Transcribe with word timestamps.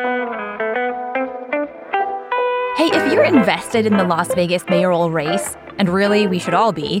Hey, 0.00 0.06
if 2.92 3.12
you're 3.12 3.24
invested 3.24 3.86
in 3.86 3.96
the 3.96 4.02
Las 4.02 4.34
Vegas 4.34 4.64
mayoral 4.68 5.12
race, 5.12 5.56
and 5.78 5.88
really 5.88 6.26
we 6.26 6.40
should 6.40 6.54
all 6.54 6.72
be, 6.72 7.00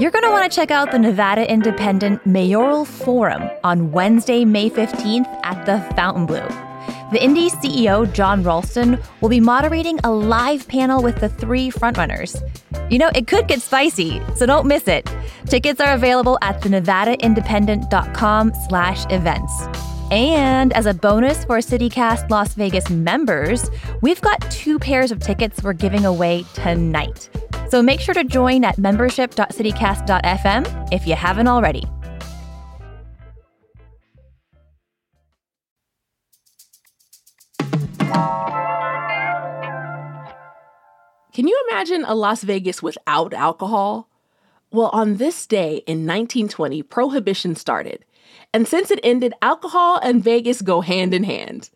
you're 0.00 0.10
going 0.10 0.24
to 0.24 0.30
want 0.30 0.50
to 0.50 0.54
check 0.54 0.72
out 0.72 0.90
the 0.90 0.98
Nevada 0.98 1.48
Independent 1.48 2.26
Mayoral 2.26 2.84
Forum 2.84 3.48
on 3.62 3.92
Wednesday, 3.92 4.44
May 4.44 4.68
15th 4.68 5.28
at 5.44 5.64
the 5.66 5.78
Fontainebleau. 5.94 6.48
The 7.12 7.22
Indy 7.22 7.48
CEO, 7.48 8.12
Jon 8.12 8.42
Ralston, 8.42 8.98
will 9.20 9.28
be 9.28 9.38
moderating 9.38 10.00
a 10.02 10.10
live 10.10 10.66
panel 10.66 11.00
with 11.00 11.20
the 11.20 11.28
three 11.28 11.70
frontrunners. 11.70 12.42
You 12.90 12.98
know, 12.98 13.10
it 13.14 13.28
could 13.28 13.46
get 13.46 13.62
spicy, 13.62 14.20
so 14.34 14.46
don't 14.46 14.66
miss 14.66 14.88
it. 14.88 15.08
Tickets 15.46 15.80
are 15.80 15.94
available 15.94 16.38
at 16.42 16.60
thenevadaindependent.com 16.60 18.52
slash 18.68 19.06
events. 19.10 19.91
And 20.10 20.72
as 20.72 20.86
a 20.86 20.94
bonus 20.94 21.44
for 21.44 21.58
CityCast 21.58 22.30
Las 22.30 22.54
Vegas 22.54 22.88
members, 22.90 23.70
we've 24.00 24.20
got 24.20 24.40
two 24.50 24.78
pairs 24.78 25.10
of 25.10 25.18
tickets 25.20 25.62
we're 25.62 25.72
giving 25.72 26.04
away 26.04 26.44
tonight. 26.54 27.28
So 27.70 27.82
make 27.82 28.00
sure 28.00 28.14
to 28.14 28.24
join 28.24 28.64
at 28.64 28.76
membership.citycast.fm 28.76 30.92
if 30.92 31.06
you 31.06 31.14
haven't 31.14 31.48
already. 31.48 31.84
Can 41.32 41.48
you 41.48 41.58
imagine 41.70 42.04
a 42.04 42.14
Las 42.14 42.42
Vegas 42.42 42.82
without 42.82 43.32
alcohol? 43.32 44.10
Well, 44.70 44.90
on 44.92 45.16
this 45.16 45.46
day 45.46 45.76
in 45.86 46.06
1920, 46.06 46.82
Prohibition 46.82 47.56
started. 47.56 48.04
And 48.52 48.68
since 48.68 48.90
it 48.90 49.00
ended, 49.02 49.34
alcohol 49.42 49.98
and 50.02 50.22
Vegas 50.22 50.62
go 50.62 50.80
hand 50.80 51.14
in 51.14 51.24
hand. 51.24 51.70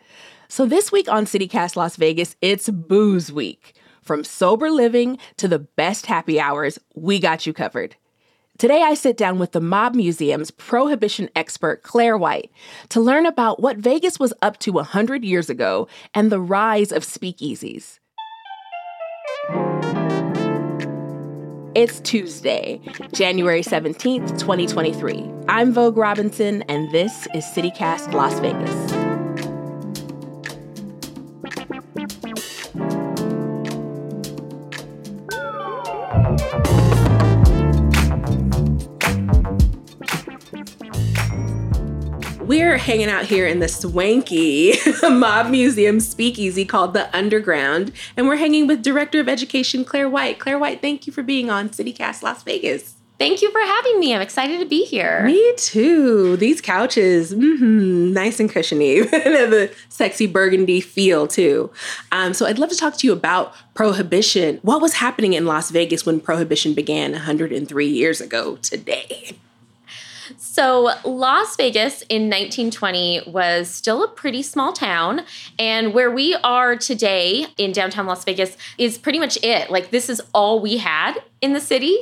So 0.49 0.67
this 0.67 0.93
week 0.93 1.09
on 1.09 1.25
CityCast 1.25 1.77
Las 1.77 1.97
Vegas, 1.97 2.37
it's 2.41 2.69
Booze 2.69 3.33
Week. 3.33 3.75
From 4.03 4.23
sober 4.23 4.71
living 4.71 5.19
to 5.39 5.49
the 5.49 5.59
best 5.59 6.07
happy 6.07 6.39
hours, 6.39 6.79
we 6.95 7.19
got 7.19 7.47
you 7.47 7.53
covered. 7.53 7.97
Today, 8.59 8.81
I 8.81 8.95
sit 8.95 9.19
down 9.19 9.39
with 9.39 9.53
the 9.53 9.61
Mob 9.61 9.95
Museum's 9.95 10.51
prohibition 10.51 11.29
expert, 11.37 11.83
Claire 11.83 12.17
White, 12.17 12.51
to 12.89 13.01
learn 13.01 13.27
about 13.27 13.61
what 13.61 13.77
Vegas 13.77 14.19
was 14.19 14.33
up 14.41 14.59
to 14.61 14.73
100 14.73 15.25
years 15.25 15.51
ago 15.51 15.89
and 16.15 16.33
the 16.33 16.41
rise 16.41 16.91
of 16.91 17.03
speakeasies. 17.03 17.99
It's 21.77 22.01
Tuesday, 22.01 22.81
January 23.13 23.61
17th, 23.61 24.39
2023. 24.39 25.31
I'm 25.47 25.75
Vogue 25.75 25.99
Robinson, 25.99 26.63
and 26.71 26.91
this 26.91 27.29
is 27.35 27.45
CityCast 27.45 28.15
Las 28.15 28.41
Vegas. 28.41 29.06
We're 42.77 42.83
hanging 42.83 43.09
out 43.09 43.25
here 43.25 43.47
in 43.47 43.61
the 43.61 43.69
swanky 43.69 44.75
Mob 45.03 45.49
Museum 45.49 45.99
speakeasy 45.99 46.67
called 46.67 46.93
The 46.93 47.09
Underground, 47.17 47.91
and 48.19 48.29
we're 48.29 48.37
hanging 48.37 48.67
with 48.67 48.83
Director 48.83 49.19
of 49.19 49.31
Education 49.31 49.83
Claire 49.83 50.11
White. 50.11 50.39
Claire 50.39 50.59
White, 50.59 50.83
thank 50.83 51.07
you 51.07 51.13
for 51.15 51.23
being 51.23 51.49
on 51.49 51.71
CityCast 51.71 52.23
Las 52.23 52.43
Vegas. 52.43 52.97
Thank 53.19 53.41
you 53.41 53.51
for 53.51 53.61
having 53.61 53.99
me. 53.99 54.15
I'm 54.15 54.21
excited 54.21 54.61
to 54.61 54.67
be 54.67 54.85
here. 54.85 55.23
Me 55.25 55.55
too. 55.57 56.37
These 56.37 56.61
couches, 56.61 57.33
mm-hmm, 57.35 58.13
nice 58.13 58.41
and 58.41 58.51
cushiony, 58.51 58.99
and 59.11 59.11
have 59.11 59.55
a 59.55 59.71
sexy 59.89 60.27
burgundy 60.27 60.83
feel 60.83 61.27
too. 61.27 61.71
Um, 62.13 62.35
so 62.35 62.45
I'd 62.45 62.59
love 62.59 62.69
to 62.69 62.77
talk 62.77 62.99
to 62.99 63.07
you 63.07 63.15
about 63.15 63.55
prohibition. 63.73 64.59
What 64.61 64.83
was 64.83 64.93
happening 64.93 65.33
in 65.33 65.47
Las 65.47 65.71
Vegas 65.71 66.05
when 66.05 66.21
prohibition 66.21 66.75
began 66.75 67.13
103 67.13 67.87
years 67.87 68.21
ago 68.21 68.57
today? 68.57 69.39
So, 70.57 70.95
Las 71.05 71.55
Vegas 71.57 72.01
in 72.09 72.31
1920 72.31 73.25
was 73.27 73.69
still 73.69 74.03
a 74.03 74.09
pretty 74.09 74.43
small 74.43 74.73
town. 74.73 75.21
And 75.59 75.93
where 75.93 76.11
we 76.11 76.35
are 76.37 76.77
today 76.77 77.45
in 77.59 77.73
downtown 77.73 78.07
Las 78.07 78.25
Vegas 78.25 78.57
is 78.79 78.97
pretty 78.97 79.19
much 79.19 79.37
it. 79.45 79.69
Like, 79.69 79.91
this 79.91 80.09
is 80.09 80.23
all 80.33 80.61
we 80.61 80.79
had 80.79 81.19
in 81.43 81.53
the 81.53 81.61
city. 81.61 81.99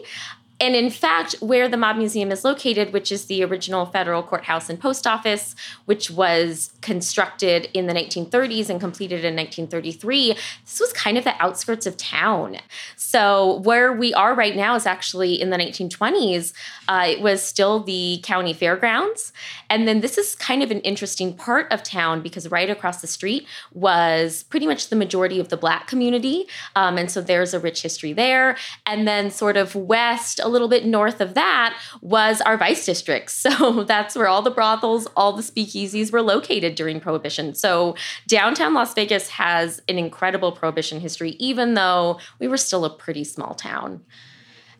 And 0.64 0.74
in 0.74 0.88
fact, 0.88 1.34
where 1.40 1.68
the 1.68 1.76
Mob 1.76 1.98
Museum 1.98 2.32
is 2.32 2.42
located, 2.42 2.94
which 2.94 3.12
is 3.12 3.26
the 3.26 3.44
original 3.44 3.84
federal 3.84 4.22
courthouse 4.22 4.70
and 4.70 4.80
post 4.80 5.06
office, 5.06 5.54
which 5.84 6.10
was 6.10 6.72
constructed 6.80 7.68
in 7.74 7.86
the 7.86 7.92
1930s 7.92 8.70
and 8.70 8.80
completed 8.80 9.26
in 9.26 9.36
1933, 9.36 10.32
this 10.64 10.80
was 10.80 10.90
kind 10.94 11.18
of 11.18 11.24
the 11.24 11.34
outskirts 11.38 11.84
of 11.84 11.98
town. 11.98 12.56
So, 12.96 13.58
where 13.58 13.92
we 13.92 14.14
are 14.14 14.34
right 14.34 14.56
now 14.56 14.74
is 14.74 14.86
actually 14.86 15.38
in 15.38 15.50
the 15.50 15.58
1920s. 15.58 16.54
Uh, 16.88 17.08
it 17.08 17.20
was 17.20 17.42
still 17.42 17.80
the 17.80 18.20
county 18.22 18.54
fairgrounds. 18.54 19.34
And 19.68 19.86
then 19.86 20.00
this 20.00 20.16
is 20.16 20.34
kind 20.34 20.62
of 20.62 20.70
an 20.70 20.80
interesting 20.80 21.34
part 21.34 21.70
of 21.70 21.82
town 21.82 22.22
because 22.22 22.50
right 22.50 22.70
across 22.70 23.02
the 23.02 23.06
street 23.06 23.46
was 23.74 24.44
pretty 24.44 24.66
much 24.66 24.88
the 24.88 24.96
majority 24.96 25.38
of 25.38 25.50
the 25.50 25.58
Black 25.58 25.88
community. 25.88 26.46
Um, 26.74 26.96
and 26.96 27.10
so 27.10 27.20
there's 27.20 27.52
a 27.52 27.60
rich 27.60 27.82
history 27.82 28.14
there. 28.14 28.56
And 28.86 29.06
then, 29.06 29.30
sort 29.30 29.58
of 29.58 29.74
west, 29.74 30.40
a 30.42 30.53
little 30.54 30.68
bit 30.68 30.86
north 30.86 31.20
of 31.20 31.34
that 31.34 31.78
was 32.00 32.40
our 32.40 32.56
vice 32.56 32.86
district. 32.86 33.32
So 33.44 33.84
that's 33.84 34.16
where 34.16 34.26
all 34.26 34.40
the 34.40 34.50
brothels, 34.50 35.06
all 35.16 35.32
the 35.32 35.42
speakeasies 35.42 36.10
were 36.10 36.22
located 36.22 36.74
during 36.76 36.98
Prohibition. 36.98 37.54
So 37.54 37.94
downtown 38.26 38.72
Las 38.72 38.94
Vegas 38.94 39.28
has 39.28 39.82
an 39.86 39.98
incredible 39.98 40.50
Prohibition 40.50 41.00
history, 41.00 41.32
even 41.32 41.74
though 41.74 42.18
we 42.38 42.48
were 42.48 42.56
still 42.56 42.84
a 42.84 42.90
pretty 42.90 43.22
small 43.24 43.54
town. 43.54 44.00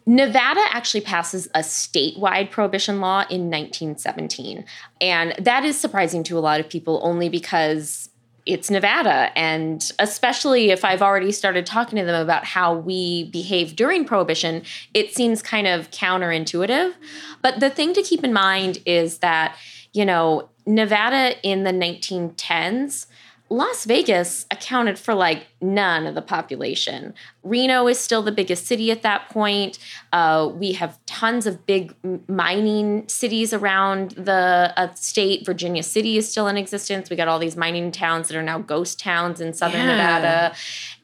Nevada 0.07 0.61
actually 0.71 1.01
passes 1.01 1.47
a 1.55 1.61
statewide 1.61 2.51
prohibition 2.51 3.01
law 3.01 3.21
in 3.31 3.51
1917. 3.51 4.65
And 5.01 5.35
that 5.39 5.65
is 5.65 5.79
surprising 5.79 6.23
to 6.25 6.39
a 6.39 6.41
lot 6.41 6.61
of 6.61 6.69
people 6.69 7.01
only 7.03 7.29
because 7.29 8.11
it's 8.47 8.71
Nevada. 8.71 9.37
And 9.37 9.91
especially 9.99 10.71
if 10.71 10.85
I've 10.85 11.03
already 11.03 11.33
started 11.33 11.65
talking 11.65 11.99
to 11.99 12.05
them 12.05 12.21
about 12.21 12.45
how 12.45 12.75
we 12.75 13.31
behave 13.31 13.77
during 13.77 14.05
Prohibition, 14.05 14.63
it 14.93 15.15
seems 15.15 15.43
kind 15.43 15.67
of 15.67 15.91
counterintuitive. 15.91 16.95
But 17.43 17.61
the 17.61 17.71
thing 17.71 17.95
to 17.95 18.03
keep 18.03 18.23
in 18.23 18.33
mind 18.33 18.79
is 18.85 19.19
that, 19.19 19.57
you 19.93 20.05
know, 20.05 20.49
Nevada 20.67 21.37
in 21.43 21.65
the 21.65 21.73
1910s 21.73 23.07
Las 23.55 23.85
Vegas 23.85 24.47
accounted 24.51 24.99
for 24.99 25.15
like 25.15 25.47
none 25.61 26.07
of 26.07 26.17
the 26.17 26.23
population. 26.23 27.15
Reno 27.45 27.87
is 27.87 28.01
still 28.01 28.21
the 28.21 28.33
biggest 28.33 28.67
city 28.67 28.91
at 28.91 29.03
that 29.03 29.29
point. 29.29 29.79
Uh, 30.13 30.51
we 30.53 30.73
have 30.73 30.99
tons 31.07 31.47
of 31.47 31.65
big 31.65 31.95
mining 32.29 33.07
cities 33.07 33.53
around 33.53 34.11
the 34.13 34.73
uh, 34.77 34.93
state. 34.95 35.47
Virginia 35.47 35.85
City 35.85 36.17
is 36.17 36.29
still 36.29 36.49
in 36.49 36.57
existence. 36.57 37.09
We 37.11 37.17
got 37.17 37.29
all 37.29 37.39
these 37.39 37.57
mining 37.57 37.93
towns 37.93 38.27
that 38.27 38.37
are 38.37 38.43
now 38.43 38.59
ghost 38.59 38.99
towns 38.99 39.41
in 39.41 39.53
southern 39.53 39.83
yeah. 39.83 39.87
Nevada. 39.87 40.55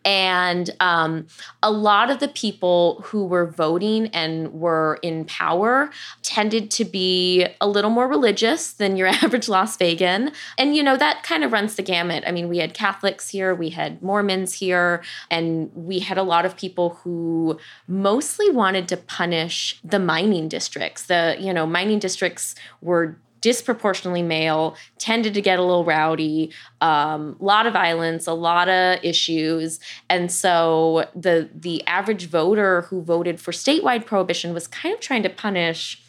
And 0.05 0.71
um, 0.81 1.27
a 1.63 1.71
lot 1.71 2.11
of 2.11 2.21
the 2.21 2.29
people 2.29 3.03
who 3.05 3.27
were 3.27 3.47
voting 3.47 4.07
and 4.09 4.53
were 4.53 4.99
in 5.03 5.25
power 5.27 5.91
tended 6.23 6.71
to 6.73 6.85
be 6.85 7.47
a 7.61 7.69
little 7.69 7.91
more 7.91 8.09
religious 8.09 8.73
than 8.73 8.97
your 8.97 9.07
average 9.23 9.49
Las 9.49 9.77
Vegan. 9.77 10.33
And, 10.57 10.75
you 10.75 10.83
know, 10.83 10.97
that 10.97 11.23
kind 11.23 11.45
of 11.45 11.53
runs 11.53 11.77
the 11.77 11.83
gamut. 11.83 12.25
I 12.27 12.33
mean, 12.33 12.49
we 12.49 12.59
had 12.59 12.75
Catholics 12.75 13.29
here, 13.29 13.55
we 13.55 13.71
had 13.71 14.03
Mormons 14.03 14.55
here, 14.55 15.03
and 15.31 15.71
we 15.75 15.99
had 15.99 16.19
a 16.19 16.23
lot 16.23 16.45
of 16.45 16.57
people 16.57 17.01
who 17.03 17.59
mostly 17.87 18.51
wanted 18.51 18.89
to 18.89 18.97
punish 18.97 19.81
the 19.85 19.99
mining 19.99 20.49
districts. 20.49 21.05
The, 21.05 21.37
you 21.39 21.53
know, 21.53 21.67
mining 21.67 21.99
districts 21.99 22.55
were 22.81 23.19
disproportionately 23.41 24.23
male, 24.23 24.77
tended 24.99 25.35
to 25.35 25.41
get 25.41 25.59
a 25.59 25.63
little 25.63 25.85
rowdy, 25.85 26.53
a 26.81 26.87
um, 26.87 27.37
lot 27.41 27.67
of 27.67 27.73
violence, 27.73 28.27
a 28.27 28.33
lot 28.33 28.69
of 28.69 28.99
issues, 29.03 29.81
and 30.09 30.31
so 30.31 31.07
the 31.15 31.49
the 31.55 31.87
average 31.87 32.27
voter 32.27 32.83
who 32.83 33.03
voted 33.03 33.41
for 33.41 33.53
statewide 33.53 34.07
prohibition 34.07 34.53
was 34.55 34.67
kind 34.67 34.95
of 34.95 35.01
trying 35.01 35.23
to 35.23 35.31
punish 35.31 36.03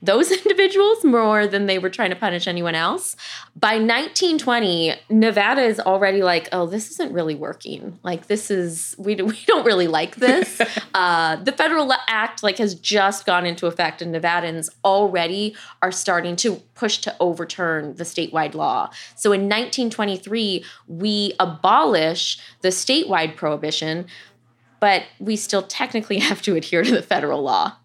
those 0.00 0.30
individuals 0.42 1.04
more 1.04 1.46
than 1.46 1.66
they 1.66 1.78
were 1.78 1.90
trying 1.90 2.10
to 2.10 2.16
punish 2.16 2.46
anyone 2.46 2.74
else. 2.74 3.16
By 3.56 3.74
1920, 3.74 4.94
Nevada 5.10 5.62
is 5.62 5.80
already 5.80 6.22
like, 6.22 6.48
oh, 6.52 6.66
this 6.66 6.90
isn't 6.92 7.12
really 7.12 7.34
working. 7.34 7.98
Like 8.02 8.26
this 8.26 8.50
is 8.50 8.94
we 8.98 9.14
we 9.22 9.38
don't 9.46 9.64
really 9.64 9.88
like 9.88 10.16
this. 10.16 10.60
uh, 10.94 11.36
the 11.36 11.52
federal 11.52 11.92
act 12.06 12.42
like 12.42 12.58
has 12.58 12.74
just 12.74 13.26
gone 13.26 13.46
into 13.46 13.66
effect, 13.66 14.02
and 14.02 14.14
Nevadans 14.14 14.68
already 14.84 15.56
are 15.82 15.92
starting 15.92 16.36
to 16.36 16.56
push 16.74 16.98
to 16.98 17.14
overturn 17.20 17.94
the 17.96 18.04
statewide 18.04 18.54
law. 18.54 18.90
So 19.16 19.32
in 19.32 19.42
1923, 19.42 20.64
we 20.86 21.34
abolish 21.40 22.38
the 22.60 22.68
statewide 22.68 23.36
prohibition, 23.36 24.06
but 24.80 25.04
we 25.18 25.36
still 25.36 25.62
technically 25.62 26.18
have 26.20 26.42
to 26.42 26.54
adhere 26.54 26.84
to 26.84 26.92
the 26.92 27.02
federal 27.02 27.42
law. 27.42 27.76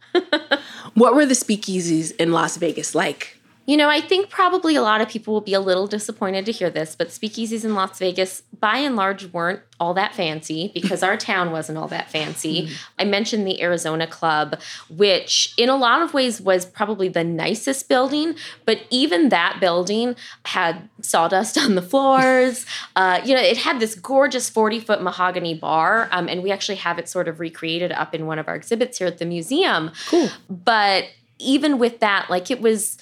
What 0.94 1.16
were 1.16 1.26
the 1.26 1.34
speakeasies 1.34 2.16
in 2.18 2.32
Las 2.32 2.58
Vegas 2.58 2.96
like 2.96 3.40
You 3.66 3.78
know, 3.78 3.90
I 3.90 4.02
think 4.02 4.30
probably 4.30 4.76
a 4.76 4.82
lot 4.82 5.00
of 5.00 5.08
people 5.08 5.34
will 5.34 5.42
be 5.42 5.54
a 5.54 5.60
little 5.62 5.88
disappointed 5.88 6.46
to 6.48 6.52
hear 6.52 6.70
this, 6.70 6.96
but 6.96 7.10
speakeasies 7.10 7.64
in 7.64 7.76
Las 7.76 7.98
Vegas, 7.98 8.44
by 8.60 8.78
and 8.78 8.98
large, 8.98 9.32
weren't 9.32 9.62
all 9.80 9.94
that 9.94 10.14
fancy 10.14 10.72
because 10.74 11.02
our 11.02 11.16
town 11.32 11.52
wasn't 11.52 11.78
all 11.78 11.88
that 11.88 12.12
fancy. 12.12 12.68
Mm. 12.68 12.74
I 13.00 13.06
mentioned 13.06 13.48
the 13.48 13.62
Arizona 13.62 14.06
Club, 14.06 14.60
which 14.90 15.54
in 15.58 15.70
a 15.70 15.78
lot 15.78 16.02
of 16.02 16.14
ways 16.14 16.42
was 16.42 16.66
probably 16.66 17.08
the 17.08 17.24
nicest 17.24 17.88
building, 17.88 18.36
but 18.66 18.82
even 18.90 19.30
that 19.30 19.60
building 19.62 20.18
had 20.46 20.90
sawdust 21.02 21.58
on 21.64 21.76
the 21.76 21.82
floors. 21.82 22.66
Uh, 22.96 23.20
you 23.26 23.34
know, 23.34 23.42
it 23.42 23.58
had 23.58 23.80
this 23.80 23.96
gorgeous 23.96 24.50
40 24.50 24.80
foot 24.80 25.02
mahogany 25.02 25.54
bar, 25.54 26.08
um, 26.12 26.28
and 26.28 26.44
we 26.44 26.52
actually 26.52 26.76
have 26.76 27.00
it 27.00 27.10
sort 27.10 27.28
of 27.28 27.40
recreated 27.40 27.92
up 27.92 28.14
in 28.14 28.28
one 28.28 28.38
of 28.38 28.48
our 28.48 28.56
exhibits 28.56 29.00
here 29.00 29.08
at 29.08 29.18
the 29.18 29.26
museum. 29.26 29.92
Cool. 30.10 30.30
But 30.50 31.06
even 31.40 31.80
with 31.80 32.00
that, 32.00 32.30
like 32.30 32.52
it 32.52 32.62
was 32.62 32.98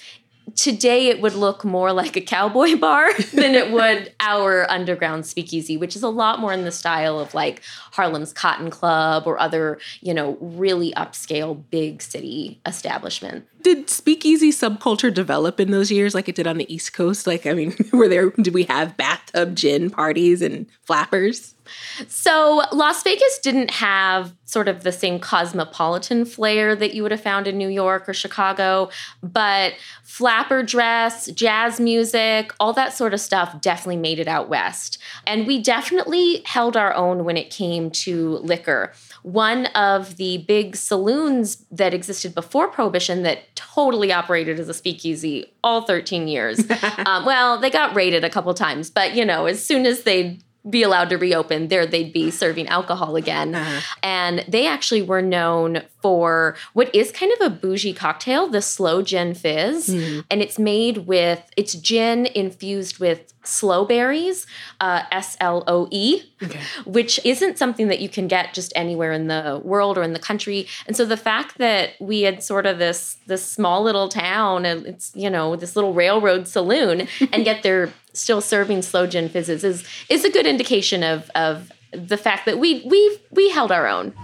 today 0.56 1.08
it 1.08 1.20
would 1.20 1.34
look 1.34 1.64
more 1.64 1.92
like 1.92 2.16
a 2.16 2.20
cowboy 2.20 2.76
bar 2.78 3.12
than 3.34 3.54
it 3.54 3.70
would 3.70 4.12
our 4.20 4.70
underground 4.70 5.26
speakeasy 5.26 5.76
which 5.76 5.96
is 5.96 6.02
a 6.02 6.08
lot 6.08 6.38
more 6.38 6.52
in 6.52 6.64
the 6.64 6.72
style 6.72 7.18
of 7.18 7.34
like 7.34 7.62
harlem's 7.92 8.32
cotton 8.32 8.70
club 8.70 9.26
or 9.26 9.38
other 9.40 9.78
you 10.00 10.14
know 10.14 10.36
really 10.40 10.92
upscale 10.92 11.62
big 11.70 12.02
city 12.02 12.60
establishment. 12.66 13.46
Did 13.62 13.88
speakeasy 13.88 14.50
subculture 14.50 15.12
develop 15.12 15.60
in 15.60 15.70
those 15.70 15.90
years 15.90 16.14
like 16.14 16.28
it 16.28 16.34
did 16.34 16.46
on 16.46 16.58
the 16.58 16.72
east 16.72 16.92
coast? 16.92 17.26
Like 17.26 17.46
i 17.46 17.52
mean 17.52 17.74
were 17.92 18.08
there 18.08 18.30
did 18.30 18.54
we 18.54 18.64
have 18.64 18.96
bathtub 18.96 19.54
gin 19.54 19.90
parties 19.90 20.42
and 20.42 20.66
flappers 20.82 21.51
so 22.08 22.62
Las 22.72 23.02
Vegas 23.02 23.38
didn't 23.40 23.70
have 23.70 24.34
sort 24.44 24.68
of 24.68 24.82
the 24.82 24.92
same 24.92 25.18
cosmopolitan 25.18 26.26
flair 26.26 26.76
that 26.76 26.94
you 26.94 27.02
would 27.02 27.10
have 27.10 27.22
found 27.22 27.46
in 27.46 27.56
New 27.56 27.68
York 27.68 28.06
or 28.06 28.12
Chicago, 28.12 28.90
but 29.22 29.72
flapper 30.02 30.62
dress, 30.62 31.30
jazz 31.32 31.80
music, 31.80 32.52
all 32.60 32.74
that 32.74 32.92
sort 32.92 33.14
of 33.14 33.20
stuff 33.20 33.58
definitely 33.62 33.96
made 33.96 34.18
it 34.18 34.28
out 34.28 34.50
west. 34.50 34.98
And 35.26 35.46
we 35.46 35.62
definitely 35.62 36.42
held 36.44 36.76
our 36.76 36.92
own 36.92 37.24
when 37.24 37.38
it 37.38 37.48
came 37.48 37.90
to 37.90 38.36
liquor. 38.38 38.92
One 39.22 39.66
of 39.66 40.16
the 40.16 40.38
big 40.38 40.76
saloons 40.76 41.64
that 41.70 41.94
existed 41.94 42.34
before 42.34 42.68
Prohibition 42.68 43.22
that 43.22 43.56
totally 43.56 44.12
operated 44.12 44.60
as 44.60 44.68
a 44.68 44.74
speakeasy 44.74 45.50
all 45.64 45.82
13 45.82 46.28
years. 46.28 46.58
um, 47.06 47.24
well, 47.24 47.58
they 47.58 47.70
got 47.70 47.96
raided 47.96 48.22
a 48.22 48.28
couple 48.28 48.52
times, 48.52 48.90
but 48.90 49.14
you 49.14 49.24
know, 49.24 49.46
as 49.46 49.64
soon 49.64 49.86
as 49.86 50.02
they 50.02 50.40
be 50.68 50.82
allowed 50.82 51.10
to 51.10 51.18
reopen, 51.18 51.68
there 51.68 51.86
they'd 51.86 52.12
be 52.12 52.30
serving 52.30 52.68
alcohol 52.68 53.16
again. 53.16 53.54
Uh-huh. 53.54 53.80
And 54.02 54.44
they 54.46 54.66
actually 54.66 55.02
were 55.02 55.22
known 55.22 55.82
for 56.00 56.56
what 56.72 56.94
is 56.94 57.10
kind 57.10 57.32
of 57.32 57.46
a 57.46 57.50
bougie 57.50 57.92
cocktail, 57.92 58.48
the 58.48 58.62
slow 58.62 59.02
gin 59.02 59.34
fizz. 59.34 59.88
Mm-hmm. 59.88 60.20
And 60.30 60.42
it's 60.42 60.58
made 60.58 60.98
with, 60.98 61.42
it's 61.56 61.74
gin 61.74 62.26
infused 62.26 62.98
with 62.98 63.32
sloe 63.44 63.84
berries, 63.84 64.46
uh, 64.80 65.02
S 65.10 65.36
L 65.40 65.64
O 65.66 65.88
E, 65.90 66.22
okay. 66.42 66.60
which 66.84 67.18
isn't 67.24 67.58
something 67.58 67.88
that 67.88 68.00
you 68.00 68.08
can 68.08 68.28
get 68.28 68.54
just 68.54 68.72
anywhere 68.76 69.12
in 69.12 69.26
the 69.26 69.60
world 69.64 69.98
or 69.98 70.02
in 70.02 70.12
the 70.12 70.18
country. 70.18 70.66
And 70.86 70.96
so 70.96 71.04
the 71.04 71.16
fact 71.16 71.58
that 71.58 71.90
we 72.00 72.22
had 72.22 72.42
sort 72.42 72.66
of 72.66 72.78
this 72.78 73.16
this 73.26 73.44
small 73.44 73.82
little 73.82 74.08
town 74.08 74.64
and 74.64 74.86
it's 74.86 75.12
you 75.14 75.30
know 75.30 75.56
this 75.56 75.74
little 75.76 75.92
railroad 75.92 76.46
saloon, 76.46 77.08
and 77.32 77.44
yet 77.44 77.62
they're 77.62 77.92
still 78.12 78.40
serving 78.40 78.82
sloe 78.82 79.06
gin 79.06 79.28
fizzes 79.28 79.64
is 79.64 79.84
is 80.08 80.24
a 80.24 80.30
good 80.30 80.46
indication 80.46 81.02
of 81.02 81.30
of 81.34 81.72
the 81.92 82.16
fact 82.16 82.46
that 82.46 82.58
we 82.58 82.82
we 82.86 83.18
we 83.30 83.50
held 83.50 83.72
our 83.72 83.86
own. 83.86 84.14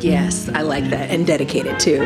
Yes, 0.00 0.48
I 0.48 0.62
like 0.62 0.84
that 0.90 1.10
and 1.10 1.26
dedicated 1.26 1.78
too. 1.78 2.00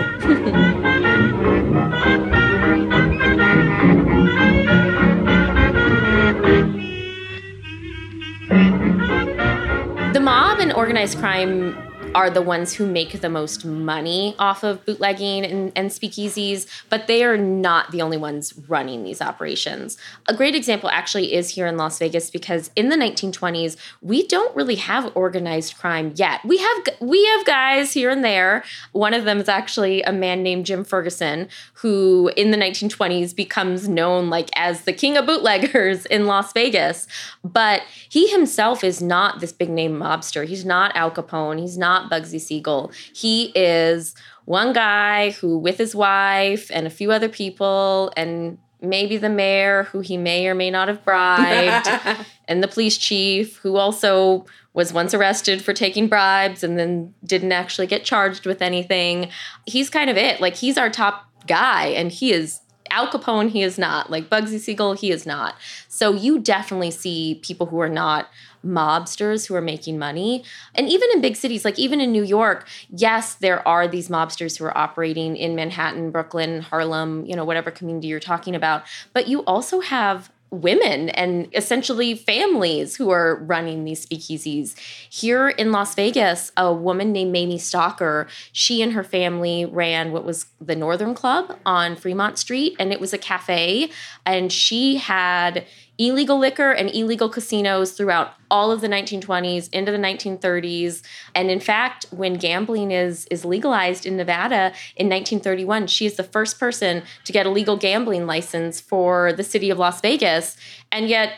the 10.13 10.21
mob 10.21 10.59
and 10.61 10.73
organized 10.73 11.19
crime 11.19 11.86
are 12.17 12.31
the 12.31 12.41
ones 12.41 12.73
who 12.73 12.87
make 12.87 13.21
the 13.21 13.29
most 13.29 13.63
money 13.63 14.35
off 14.39 14.65
of 14.65 14.83
bootlegging 14.87 15.45
and, 15.45 15.71
and 15.77 15.91
speakeasies, 15.91 16.67
but 16.89 17.07
they 17.09 17.23
are 17.23 17.37
not 17.37 17.91
the 17.91 18.01
only 18.01 18.17
ones 18.17 18.55
running 18.69 19.05
these 19.05 19.21
operations. 19.21 19.99
A 20.27 20.33
great 20.33 20.55
example 20.55 20.89
actually 20.89 21.35
is 21.35 21.51
here 21.51 21.67
in 21.67 21.77
Las 21.77 21.99
Vegas 21.99 22.31
because 22.31 22.71
in 22.75 22.89
the 22.89 22.97
1920s, 22.97 23.77
we 24.01 24.27
don't 24.27 24.57
really 24.57 24.77
have 24.77 25.15
organized 25.15 25.77
crime 25.77 26.15
yet. 26.17 26.43
We 26.43 26.57
have 26.57 26.77
we 27.03 27.23
have 27.27 27.45
guys 27.45 27.93
here 27.93 28.09
and 28.09 28.25
there. 28.25 28.65
One 28.93 29.13
of 29.13 29.25
them 29.25 29.39
is 29.39 29.51
actually 29.51 30.01
a 30.01 30.13
man 30.13 30.43
named 30.43 30.65
Jim 30.65 30.85
Ferguson, 30.85 31.49
who 31.75 32.31
in 32.35 32.51
the 32.51 32.57
1920s 32.57 33.37
becomes 33.37 33.91
known 33.91 34.31
like 34.31 34.49
as 34.57 34.85
the 34.85 34.95
king 34.95 35.19
of 35.19 35.27
bootleggers 35.27 36.07
in 36.07 36.25
Las 36.25 36.55
Vegas. 36.55 37.07
But 37.45 37.83
he 38.09 38.29
himself 38.29 38.83
is 38.83 39.03
not 39.03 39.41
this 39.41 39.53
big 39.53 39.69
name 39.69 39.99
mobster. 39.99 40.47
He's 40.47 40.65
not 40.65 40.97
Al 40.97 41.11
Capone. 41.11 41.61
He's 41.61 41.77
not 41.77 42.06
Bugsy 42.07 42.41
Siegel. 42.41 42.91
He 43.15 43.53
is 43.55 44.15
one 44.45 44.73
guy 44.73 45.31
who, 45.31 45.59
with 45.59 45.79
his 45.79 45.95
wife 45.95 46.71
and 46.73 46.87
a 46.87 46.91
few 46.91 47.13
other 47.13 47.29
people, 47.29 48.13
and 48.17 48.59
maybe 48.81 49.17
the 49.17 49.29
mayor, 49.29 49.85
who 49.85 50.01
he 50.01 50.17
may 50.17 50.47
or 50.47 50.55
may 50.55 50.71
not 50.71 50.89
have 50.89 51.05
bribed, 51.05 51.89
and 52.49 52.63
the 52.63 52.69
police 52.69 52.97
chief, 52.97 53.57
who 53.59 53.77
also 53.77 54.47
was 54.73 54.93
once 54.93 55.15
arrested 55.15 55.63
for 55.63 55.73
taking 55.73 56.07
bribes 56.07 56.63
and 56.63 56.79
then 56.79 57.15
didn't 57.25 57.53
actually 57.53 57.87
get 57.87 58.05
charged 58.05 58.45
with 58.45 58.61
anything. 58.61 59.31
He's 59.65 59.89
kind 59.89 60.11
of 60.11 60.17
it. 60.17 60.41
Like, 60.41 60.55
he's 60.55 60.77
our 60.77 60.91
top 60.91 61.27
guy, 61.47 61.87
and 61.87 62.13
he 62.13 62.33
is 62.33 62.61
Al 62.91 63.09
Capone, 63.09 63.51
he 63.51 63.63
is 63.63 63.79
not. 63.79 64.11
Like 64.11 64.29
Bugsy 64.29 64.59
Siegel, 64.59 64.95
he 64.95 65.11
is 65.11 65.27
not. 65.27 65.57
So 65.89 66.13
you 66.13 66.39
definitely 66.39 66.91
see 66.91 67.41
people 67.43 67.67
who 67.67 67.81
are 67.81 67.89
not 67.89 68.29
mobsters 68.67 69.47
who 69.47 69.55
are 69.55 69.61
making 69.61 69.99
money. 69.99 70.45
And 70.75 70.89
even 70.89 71.09
in 71.15 71.21
big 71.21 71.37
cities, 71.37 71.65
like 71.65 71.79
even 71.79 72.01
in 72.01 72.13
New 72.13 72.25
York, 72.25 72.69
yes, 72.91 73.35
there 73.35 73.67
are 73.67 73.87
these 73.87 74.09
mobsters 74.09 74.59
who 74.59 74.65
are 74.65 74.77
operating 74.77 75.37
in 75.37 75.55
Manhattan, 75.55 76.11
Brooklyn, 76.11 76.63
Harlem, 76.63 77.25
you 77.27 77.37
know, 77.37 77.45
whatever 77.45 77.71
community 77.71 78.09
you're 78.09 78.21
talking 78.21 78.55
about. 78.55 78.85
But 79.13 79.29
you 79.29 79.45
also 79.45 79.81
have 79.81 80.31
women 80.63 81.11
and 81.11 81.49
essentially 81.55 82.15
families 82.15 82.97
who 82.97 83.11
are 83.11 83.37
running 83.45 83.85
these 83.85 84.05
speakeasies. 84.05 84.79
Here 85.11 85.49
in 85.49 85.73
Las 85.73 85.95
Vegas, 85.95 86.53
a 86.57 86.73
woman 86.73 87.13
named 87.13 87.35
Mayme 87.35 87.55
Stocker, 87.55 88.29
she 88.53 88.83
and 88.83 88.93
her 88.93 89.05
family 89.05 89.65
ran 89.65 90.13
what 90.13 90.25
was 90.25 90.47
the 90.61 90.77
Northern 90.77 91.15
Club 91.15 91.59
on 91.65 91.97
Fremont 91.97 92.39
Street, 92.39 92.77
and 92.79 92.93
it 92.93 93.01
was 93.01 93.13
a 93.13 93.19
cafe. 93.19 93.91
And 94.25 94.53
she 94.53 94.97
had 94.97 95.67
illegal 95.99 96.39
liquor 96.39 96.73
and 96.73 96.91
illegal 96.91 97.29
casinos 97.29 97.93
throughout 97.93 98.35
all 98.51 98.71
of 98.71 98.81
the 98.81 98.89
1920s 98.89 99.69
into 99.73 99.91
the 99.91 99.99
1930s 99.99 101.03
and 101.35 101.51
in 101.51 101.59
fact 101.59 102.07
when 102.11 102.35
gambling 102.35 102.91
is 102.91 103.27
is 103.31 103.45
legalized 103.45 104.07
in 104.07 104.17
Nevada 104.17 104.73
in 104.97 105.09
1931 105.09 105.87
she 105.87 106.07
is 106.07 106.17
the 106.17 106.23
first 106.23 106.61
person 106.61 107.03
to 107.25 107.33
get 107.33 107.47
a 107.47 107.51
legal 107.51 107.77
gambling 107.77 108.27
license 108.27 108.81
for 108.81 109.33
the 109.33 109.45
city 109.45 109.71
of 109.71 109.79
Las 109.79 110.01
Vegas. 110.01 110.57
And 110.93 111.09
yet 111.09 111.33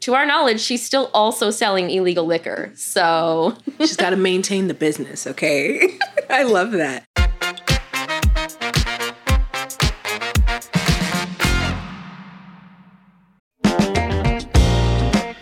to 0.00 0.14
our 0.14 0.24
knowledge 0.24 0.60
she's 0.60 0.84
still 0.84 1.10
also 1.12 1.50
selling 1.50 1.90
illegal 1.90 2.24
liquor. 2.24 2.72
So 2.74 3.56
she's 3.78 3.96
got 3.96 4.10
to 4.10 4.16
maintain 4.16 4.68
the 4.68 4.74
business 4.74 5.26
okay? 5.26 5.98
I 6.30 6.44
love 6.44 6.72
that 6.72 7.19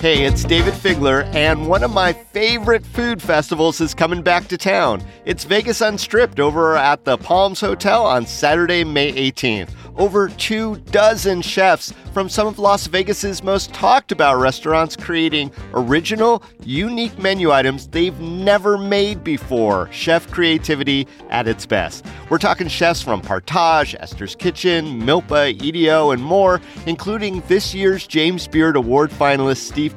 Hey, 0.08 0.24
it's 0.24 0.42
Dayvid 0.42 0.72
Figler, 0.72 1.22
and 1.34 1.68
one 1.68 1.84
of 1.84 1.92
my 1.92 2.14
favorite 2.14 2.86
food 2.86 3.20
festivals 3.20 3.78
is 3.78 3.92
coming 3.92 4.22
back 4.22 4.48
to 4.48 4.56
town. 4.56 5.02
It's 5.26 5.44
Vegas 5.44 5.82
Unstripped 5.82 6.40
over 6.40 6.78
at 6.78 7.04
the 7.04 7.18
Palms 7.18 7.60
Hotel 7.60 8.06
on 8.06 8.24
Saturday, 8.24 8.84
May 8.84 9.12
18th 9.12 9.68
over 9.98 10.28
two 10.28 10.76
dozen 10.90 11.42
chefs 11.42 11.92
from 12.14 12.28
some 12.28 12.46
of 12.46 12.58
Las 12.58 12.86
Vegas's 12.86 13.42
most 13.42 13.74
talked 13.74 14.12
about 14.12 14.36
restaurants 14.36 14.96
creating 14.96 15.52
original, 15.74 16.42
unique 16.64 17.18
menu 17.18 17.50
items 17.50 17.88
they've 17.88 18.18
never 18.20 18.78
made 18.78 19.22
before. 19.22 19.90
Chef 19.92 20.30
creativity 20.30 21.06
at 21.30 21.46
its 21.46 21.66
best. 21.66 22.06
We're 22.30 22.38
talking 22.38 22.68
chefs 22.68 23.02
from 23.02 23.20
Partage, 23.20 23.94
Esther's 24.00 24.34
Kitchen, 24.34 25.02
Milpa, 25.02 25.60
EDO, 25.60 26.12
and 26.12 26.22
more, 26.22 26.60
including 26.86 27.42
this 27.48 27.74
year's 27.74 28.06
James 28.06 28.46
Beard 28.46 28.76
Award 28.76 29.10
finalist 29.10 29.68
Steve 29.68 29.96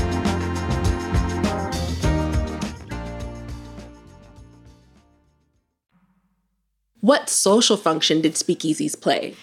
What 7.01 7.29
social 7.29 7.77
function 7.77 8.21
did 8.21 8.33
speakeasies 8.33 8.99
play? 8.99 9.35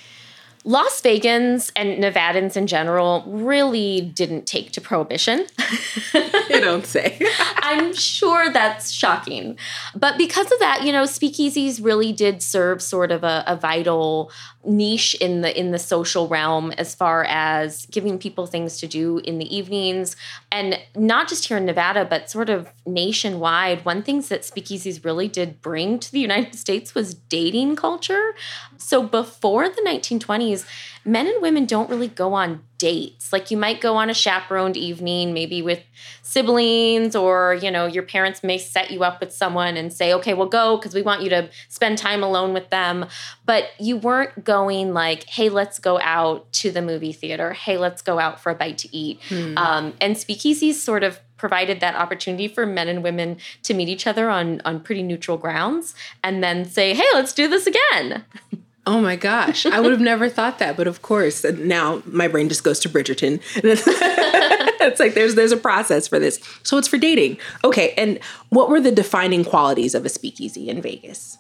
Las 0.65 1.01
Vegans 1.01 1.71
and 1.77 2.03
Nevadans 2.03 2.57
in 2.57 2.67
general 2.67 3.25
really 3.27 4.01
didn't 4.01 4.47
take 4.47 4.73
to 4.73 4.81
prohibition. 4.81 5.47
you 6.51 6.61
don't 6.61 6.87
say. 6.87 7.19
I'm 7.57 7.95
sure 7.95 8.51
that's 8.53 8.91
shocking. 8.91 9.57
But 9.95 10.19
because 10.19 10.51
of 10.51 10.59
that, 10.59 10.83
you 10.85 10.93
know, 10.93 11.05
speakeasies 11.05 11.83
really 11.83 12.13
did 12.13 12.43
serve 12.43 12.83
sort 12.83 13.11
of 13.11 13.25
a, 13.25 13.45
a, 13.47 13.57
vital 13.57 14.31
niche 14.65 15.15
in 15.15 15.41
the 15.41 15.59
in 15.59 15.71
the 15.73 15.79
social 15.79 16.29
realm 16.29 16.73
as 16.73 16.95
far 16.95 17.25
as 17.25 17.87
giving 17.87 18.19
people 18.19 18.47
things 18.47 18.79
to 18.79 18.87
do 18.87 19.19
in 19.19 19.39
the 19.39 19.57
evenings 19.57 20.15
and 20.53 20.79
not 20.95 21.29
just 21.29 21.47
here 21.47 21.57
in 21.57 21.65
Nevada, 21.65 22.05
but 22.05 22.31
sort 22.31 22.49
of 22.49 22.69
nationwide. 22.87 23.85
One 23.85 24.03
things 24.03 24.29
that 24.29 24.43
speakeasies 24.43 25.05
really 25.05 25.29
did 25.29 25.61
bring 25.61 25.99
to 25.99 26.13
the 26.13 26.21
United 26.21 26.55
States 26.55 26.95
was 26.95 27.15
dating 27.15 27.77
culture. 27.77 28.35
So 28.79 29.03
before 29.03 29.69
the 29.69 29.83
1920s, 29.83 30.67
men 31.05 31.27
and 31.27 31.43
women 31.43 31.67
don't 31.67 31.91
really 31.91 32.09
go 32.09 32.35
on 32.35 32.63
dates. 32.79 33.33
Like 33.33 33.51
you 33.51 33.57
might 33.57 33.81
go 33.81 33.97
on 33.97 34.09
a 34.09 34.15
chaperoned 34.15 34.77
evening, 34.77 35.35
maybe 35.35 35.63
with 35.63 35.83
siblings, 36.23 37.17
or 37.17 37.55
you 37.55 37.71
know, 37.71 37.87
your 37.87 38.05
parents 38.05 38.45
may 38.45 38.59
set 38.59 38.91
you 38.91 39.03
up 39.03 39.21
with 39.21 39.33
someone 39.33 39.77
and 39.77 39.93
say, 39.93 40.13
okay, 40.15 40.35
we'll 40.35 40.47
go 40.47 40.77
because 40.77 40.95
we 40.95 41.03
want 41.03 41.23
you 41.23 41.31
to 41.31 41.51
spend 41.69 41.99
time 41.99 42.23
alone 42.23 42.53
with 42.53 42.71
them. 42.71 43.07
But 43.45 43.71
you 43.81 43.97
weren't 43.97 44.45
going 44.45 44.95
like, 44.95 45.25
hey, 45.25 45.49
let's 45.49 45.79
go 45.79 45.99
out 46.01 46.51
to 46.55 46.71
the 46.71 46.83
movie 46.83 47.13
theater. 47.13 47.53
Hey, 47.53 47.79
let's 47.79 48.03
go 48.03 48.19
out 48.19 48.41
for 48.41 48.51
a 48.51 48.55
bite 48.55 48.79
to 48.79 48.97
eat. 48.97 49.21
Hmm. 49.29 49.59
Um, 49.59 49.95
and 50.01 50.15
speakeasies 50.15 50.75
sort 50.75 51.03
of 51.03 51.21
provided 51.37 51.81
that 51.81 51.95
opportunity 51.95 52.49
for 52.49 52.67
men 52.67 52.89
and 52.89 53.03
women 53.03 53.39
to 53.63 53.73
meet 53.73 53.89
each 53.89 54.07
other 54.07 54.29
on 54.29 54.61
on 54.65 54.81
pretty 54.81 55.05
neutral 55.05 55.37
grounds 55.37 55.95
and 56.25 56.43
then 56.43 56.65
say 56.65 56.95
hey 56.95 57.05
let's 57.15 57.33
do 57.33 57.47
this 57.47 57.65
again 57.65 58.25
Oh 58.89 59.03
my 59.03 59.17
gosh, 59.17 59.67
I 59.67 59.81
would 59.81 59.93
have 59.93 60.01
never 60.01 60.31
thought 60.31 60.61
that, 60.61 60.75
but 60.75 60.87
of 60.87 61.03
course, 61.03 61.45
now 61.45 62.03
my 62.07 62.27
brain 62.27 62.49
just 62.49 62.65
goes 62.65 62.81
to 62.81 62.89
Bridgerton. 62.89 63.39
it's 63.63 64.99
like 64.99 65.13
there's 65.13 65.35
there's 65.35 65.53
a 65.53 65.59
process 65.59 66.09
for 66.09 66.19
this. 66.19 66.41
So 66.63 66.79
it's 66.79 66.89
for 66.89 66.97
dating. 66.97 67.37
Okay, 67.65 67.93
and 67.99 68.19
what 68.49 68.71
were 68.71 68.81
the 68.81 68.91
defining 68.91 69.45
qualities 69.45 69.95
of 69.95 70.07
a 70.07 70.09
speakeasy 70.09 70.71
in 70.71 70.81
Vegas? 70.81 71.37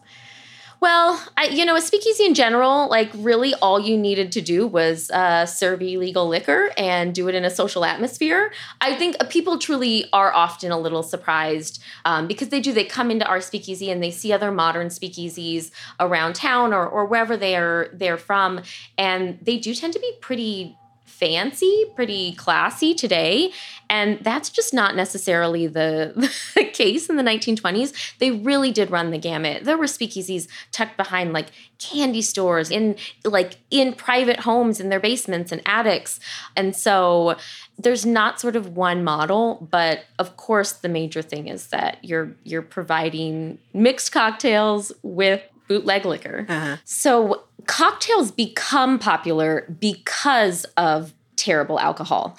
Well, 0.80 1.20
I, 1.36 1.46
you 1.46 1.64
know, 1.64 1.74
a 1.74 1.80
speakeasy 1.80 2.24
in 2.24 2.34
general, 2.34 2.88
like 2.88 3.10
really 3.14 3.52
all 3.54 3.80
you 3.80 3.96
needed 3.96 4.30
to 4.32 4.40
do 4.40 4.64
was 4.64 5.10
uh, 5.10 5.44
serve 5.44 5.82
illegal 5.82 6.28
liquor 6.28 6.70
and 6.76 7.12
do 7.12 7.26
it 7.28 7.34
in 7.34 7.44
a 7.44 7.50
social 7.50 7.84
atmosphere. 7.84 8.52
I 8.80 8.94
think 8.94 9.16
people 9.28 9.58
truly 9.58 10.04
are 10.12 10.32
often 10.32 10.70
a 10.70 10.78
little 10.78 11.02
surprised 11.02 11.82
um, 12.04 12.28
because 12.28 12.50
they 12.50 12.60
do. 12.60 12.72
They 12.72 12.84
come 12.84 13.10
into 13.10 13.26
our 13.26 13.40
speakeasy 13.40 13.90
and 13.90 14.00
they 14.00 14.12
see 14.12 14.32
other 14.32 14.52
modern 14.52 14.86
speakeasies 14.86 15.72
around 15.98 16.34
town 16.34 16.72
or, 16.72 16.86
or 16.86 17.06
wherever 17.06 17.36
they 17.36 17.56
are 17.56 17.88
they're 17.92 18.16
from, 18.16 18.60
and 18.96 19.38
they 19.42 19.58
do 19.58 19.74
tend 19.74 19.94
to 19.94 20.00
be 20.00 20.12
pretty 20.20 20.76
fancy, 21.18 21.84
pretty 21.94 22.32
classy 22.32 22.94
today. 22.94 23.52
And 23.90 24.18
that's 24.20 24.50
just 24.50 24.72
not 24.72 24.94
necessarily 24.94 25.66
the, 25.66 26.12
the, 26.54 26.64
case 26.64 27.08
in 27.08 27.16
the 27.16 27.22
1920s. 27.22 28.16
They 28.18 28.30
really 28.30 28.70
did 28.70 28.90
run 28.90 29.10
the 29.10 29.18
gamut. 29.18 29.64
There 29.64 29.76
were 29.76 29.86
speakeasies 29.86 30.46
tucked 30.70 30.96
behind 30.96 31.32
like 31.32 31.48
candy 31.78 32.22
stores, 32.22 32.70
in 32.70 32.96
like 33.24 33.56
in 33.70 33.94
private 33.94 34.40
homes 34.40 34.78
in 34.78 34.90
their 34.90 35.00
basements 35.00 35.50
and 35.50 35.60
attics. 35.66 36.20
And 36.56 36.76
so 36.76 37.36
there's 37.78 38.06
not 38.06 38.40
sort 38.40 38.54
of 38.54 38.76
one 38.76 39.02
model, 39.02 39.66
but 39.70 40.04
of 40.18 40.36
course 40.36 40.72
the 40.72 40.88
major 40.88 41.22
thing 41.22 41.48
is 41.48 41.68
that 41.68 41.98
you're 42.04 42.36
you're 42.44 42.62
providing 42.62 43.58
mixed 43.72 44.12
cocktails 44.12 44.92
with 45.02 45.42
bootleg 45.68 46.04
liquor. 46.04 46.46
Uh-huh. 46.48 46.76
So 46.84 47.42
cocktails 47.68 48.32
become 48.32 48.98
popular 48.98 49.64
because 49.78 50.64
of 50.76 51.14
terrible 51.36 51.78
alcohol. 51.78 52.36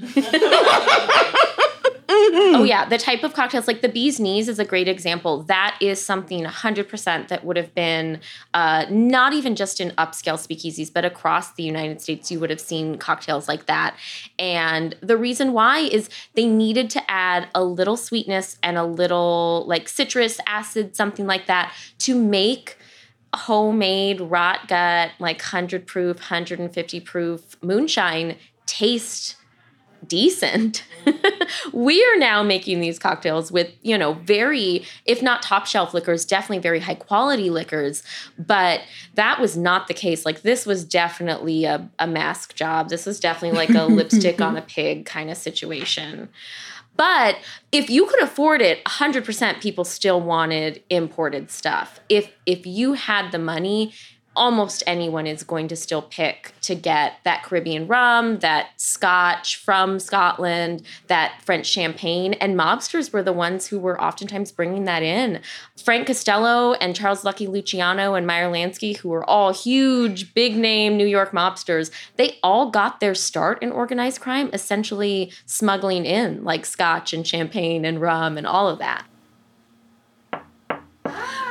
oh 2.08 2.64
yeah, 2.66 2.84
the 2.88 2.98
type 2.98 3.22
of 3.22 3.34
cocktails 3.34 3.68
like 3.68 3.82
the 3.82 3.88
bee's 3.88 4.18
knees 4.18 4.48
is 4.48 4.58
a 4.58 4.64
great 4.64 4.88
example. 4.88 5.44
That 5.44 5.78
is 5.80 6.04
something 6.04 6.44
100% 6.44 7.28
that 7.28 7.44
would 7.44 7.56
have 7.56 7.72
been 7.74 8.20
uh, 8.52 8.86
not 8.90 9.32
even 9.32 9.54
just 9.54 9.80
in 9.80 9.92
upscale 9.92 10.34
speakeasies, 10.34 10.92
but 10.92 11.04
across 11.04 11.54
the 11.54 11.62
United 11.62 12.00
States, 12.00 12.30
you 12.32 12.40
would 12.40 12.50
have 12.50 12.60
seen 12.60 12.98
cocktails 12.98 13.48
like 13.48 13.66
that. 13.66 13.96
And 14.40 14.96
the 15.00 15.16
reason 15.16 15.52
why 15.52 15.78
is 15.78 16.10
they 16.34 16.46
needed 16.46 16.90
to 16.90 17.10
add 17.10 17.48
a 17.54 17.62
little 17.62 17.96
sweetness 17.96 18.58
and 18.62 18.76
a 18.76 18.84
little 18.84 19.64
like 19.68 19.88
citrus 19.88 20.40
acid, 20.48 20.96
something 20.96 21.28
like 21.28 21.46
that, 21.46 21.72
to 22.00 22.20
make 22.20 22.76
homemade 23.36 24.20
rot 24.20 24.68
gut 24.68 25.10
like 25.18 25.38
100 25.38 25.86
proof 25.86 26.16
150 26.16 27.00
proof 27.00 27.56
moonshine 27.62 28.36
taste 28.66 29.36
decent. 30.08 30.84
we 31.72 32.04
are 32.04 32.18
now 32.18 32.42
making 32.42 32.80
these 32.80 32.98
cocktails 32.98 33.50
with, 33.50 33.70
you 33.82 33.96
know, 33.96 34.14
very, 34.14 34.84
if 35.04 35.22
not 35.22 35.42
top 35.42 35.66
shelf 35.66 35.94
liquors, 35.94 36.24
definitely 36.24 36.58
very 36.58 36.80
high 36.80 36.94
quality 36.94 37.50
liquors. 37.50 38.02
But 38.38 38.80
that 39.14 39.40
was 39.40 39.56
not 39.56 39.88
the 39.88 39.94
case. 39.94 40.24
Like, 40.24 40.42
this 40.42 40.66
was 40.66 40.84
definitely 40.84 41.64
a, 41.64 41.88
a 41.98 42.06
mask 42.06 42.54
job. 42.54 42.88
This 42.88 43.06
was 43.06 43.20
definitely 43.20 43.56
like 43.56 43.70
a 43.70 43.84
lipstick 43.92 44.40
on 44.40 44.56
a 44.56 44.62
pig 44.62 45.06
kind 45.06 45.30
of 45.30 45.36
situation. 45.36 46.28
But 46.96 47.38
if 47.72 47.90
you 47.90 48.06
could 48.06 48.22
afford 48.22 48.62
it, 48.62 48.84
100% 48.84 49.60
people 49.60 49.84
still 49.84 50.20
wanted 50.20 50.82
imported 50.90 51.50
stuff. 51.50 52.00
If 52.08 52.32
if 52.46 52.66
you 52.66 52.92
had 52.92 53.32
the 53.32 53.38
money, 53.38 53.92
almost 54.36 54.82
anyone 54.86 55.26
is 55.26 55.42
going 55.42 55.68
to 55.68 55.76
still 55.76 56.02
pick 56.02 56.52
to 56.62 56.74
get 56.74 57.14
that 57.24 57.42
Caribbean 57.42 57.86
rum, 57.86 58.38
that 58.38 58.68
scotch 58.76 59.56
from 59.56 59.98
Scotland, 59.98 60.82
that 61.06 61.40
French 61.42 61.66
champagne. 61.66 62.34
And 62.34 62.58
mobsters 62.58 63.12
were 63.12 63.22
the 63.22 63.32
ones 63.32 63.66
who 63.66 63.78
were 63.78 64.00
oftentimes 64.00 64.52
bringing 64.52 64.84
that 64.84 65.02
in. 65.02 65.40
Frank 65.82 66.06
Costello 66.06 66.74
and 66.74 66.96
Charles 66.96 67.24
Lucky 67.24 67.46
Luciano 67.46 68.14
and 68.14 68.26
Meyer 68.26 68.50
Lansky, 68.50 68.96
who 68.96 69.08
were 69.08 69.28
all 69.28 69.52
huge, 69.52 70.34
big 70.34 70.56
name 70.56 70.96
New 70.96 71.06
York 71.06 71.32
mobsters, 71.32 71.90
they 72.16 72.38
all 72.42 72.70
got 72.70 73.00
their 73.00 73.14
start 73.14 73.62
in 73.62 73.70
organized 73.70 74.20
crime 74.20 74.50
essentially 74.52 75.32
smuggling 75.46 76.04
in 76.04 76.44
like 76.44 76.66
scotch 76.66 77.12
and 77.12 77.26
champagne 77.26 77.84
and 77.84 78.00
rum 78.00 78.36
and 78.36 78.46
all 78.46 78.68
of 78.68 78.78
that. 78.78 79.06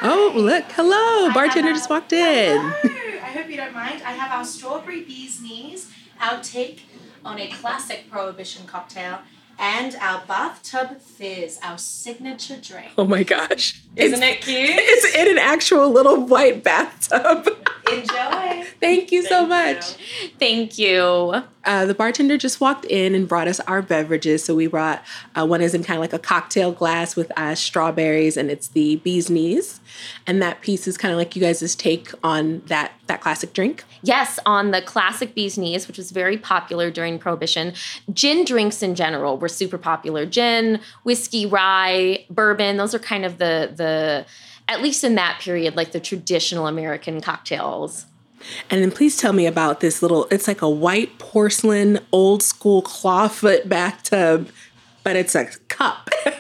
Oh, 0.06 0.34
look. 0.36 0.66
Hello. 0.72 1.32
Bartender 1.34 1.72
just 1.72 1.90
walked 1.90 2.12
in. 2.12 2.60
Hello. 2.60 3.20
I 3.24 3.28
hope 3.36 3.50
you 3.50 3.56
don't 3.56 3.74
mind. 3.74 4.02
I 4.04 4.12
have 4.12 4.32
our 4.32 4.44
strawberry 4.46 5.02
bee's 5.02 5.42
knees 5.42 5.90
outtake 6.20 6.82
on 7.24 7.40
a 7.40 7.48
classic 7.48 8.12
prohibition 8.12 8.66
cocktail 8.68 9.20
and 9.58 9.96
our 10.02 10.24
bathtub 10.28 11.00
fizz, 11.00 11.60
our 11.64 11.78
signature 11.78 12.58
drink. 12.58 12.92
Oh 12.98 13.06
my 13.06 13.24
gosh. 13.24 13.83
Isn't 13.96 14.24
it's, 14.24 14.38
it 14.38 14.50
cute? 14.50 14.70
It's 14.72 15.16
in 15.16 15.28
an 15.30 15.38
actual 15.38 15.90
little 15.90 16.26
white 16.26 16.64
bathtub. 16.64 17.48
Enjoy. 17.92 18.64
Thank 18.80 19.12
you 19.12 19.22
Thank 19.22 19.28
so 19.28 19.46
much. 19.46 20.00
You. 20.00 20.30
Thank 20.40 20.78
you. 20.78 21.44
Uh, 21.66 21.86
the 21.86 21.94
bartender 21.94 22.38
just 22.38 22.60
walked 22.60 22.86
in 22.86 23.16
and 23.16 23.28
brought 23.28 23.48
us 23.48 23.60
our 23.62 23.82
beverages. 23.82 24.44
So 24.44 24.56
we 24.56 24.68
brought 24.68 25.02
uh, 25.36 25.46
one 25.46 25.62
is 25.62 25.74
in 25.74 25.84
kind 25.84 25.98
of 25.98 26.02
like 26.02 26.14
a 26.14 26.20
cocktail 26.20 26.72
glass 26.72 27.16
with 27.16 27.32
uh, 27.38 27.56
strawberries, 27.56 28.36
and 28.36 28.52
it's 28.52 28.70
the 28.70 28.98
bee's 28.98 29.30
knees. 29.30 29.80
And 30.28 30.42
that 30.42 30.62
piece 30.62 30.88
is 30.88 30.98
kind 30.98 31.12
of 31.12 31.18
like 31.18 31.36
you 31.36 31.42
guys' 31.42 31.76
take 31.76 32.12
on 32.24 32.64
that 32.66 32.94
that 33.08 33.22
classic 33.22 33.54
drink. 33.54 33.84
Yes, 34.02 34.40
on 34.46 34.72
the 34.72 34.82
classic 34.82 35.36
bee's 35.36 35.58
knees, 35.58 35.88
which 35.88 35.98
was 35.98 36.12
very 36.12 36.38
popular 36.38 36.92
during 36.92 37.20
Prohibition. 37.20 37.74
Gin 38.12 38.44
drinks 38.44 38.84
in 38.84 38.96
general 38.96 39.38
were 39.38 39.48
super 39.48 39.78
popular. 39.78 40.26
Gin, 40.26 40.82
whiskey, 41.04 41.46
rye, 41.46 42.26
bourbon. 42.30 42.76
Those 42.78 42.94
are 42.94 43.00
kind 43.00 43.24
of 43.24 43.38
the 43.38 43.72
the 43.74 43.83
at 43.84 44.82
least 44.82 45.04
in 45.04 45.16
that 45.16 45.40
period, 45.42 45.76
like 45.76 45.92
the 45.92 46.00
traditional 46.00 46.68
American 46.68 47.22
cocktails. 47.22 48.06
And 48.70 48.82
then 48.82 48.92
please 48.92 49.18
tell 49.18 49.34
me 49.34 49.46
about 49.46 49.80
this 49.80 50.02
little, 50.02 50.28
it's 50.30 50.48
like 50.48 50.62
a 50.62 50.70
white 50.70 51.18
porcelain, 51.18 52.00
old 52.12 52.44
school 52.44 52.82
clawfoot 52.82 53.70
bathtub, 53.70 54.50
but 55.04 55.16
it's 55.16 55.36
a 55.36 55.46
cup. 55.70 56.10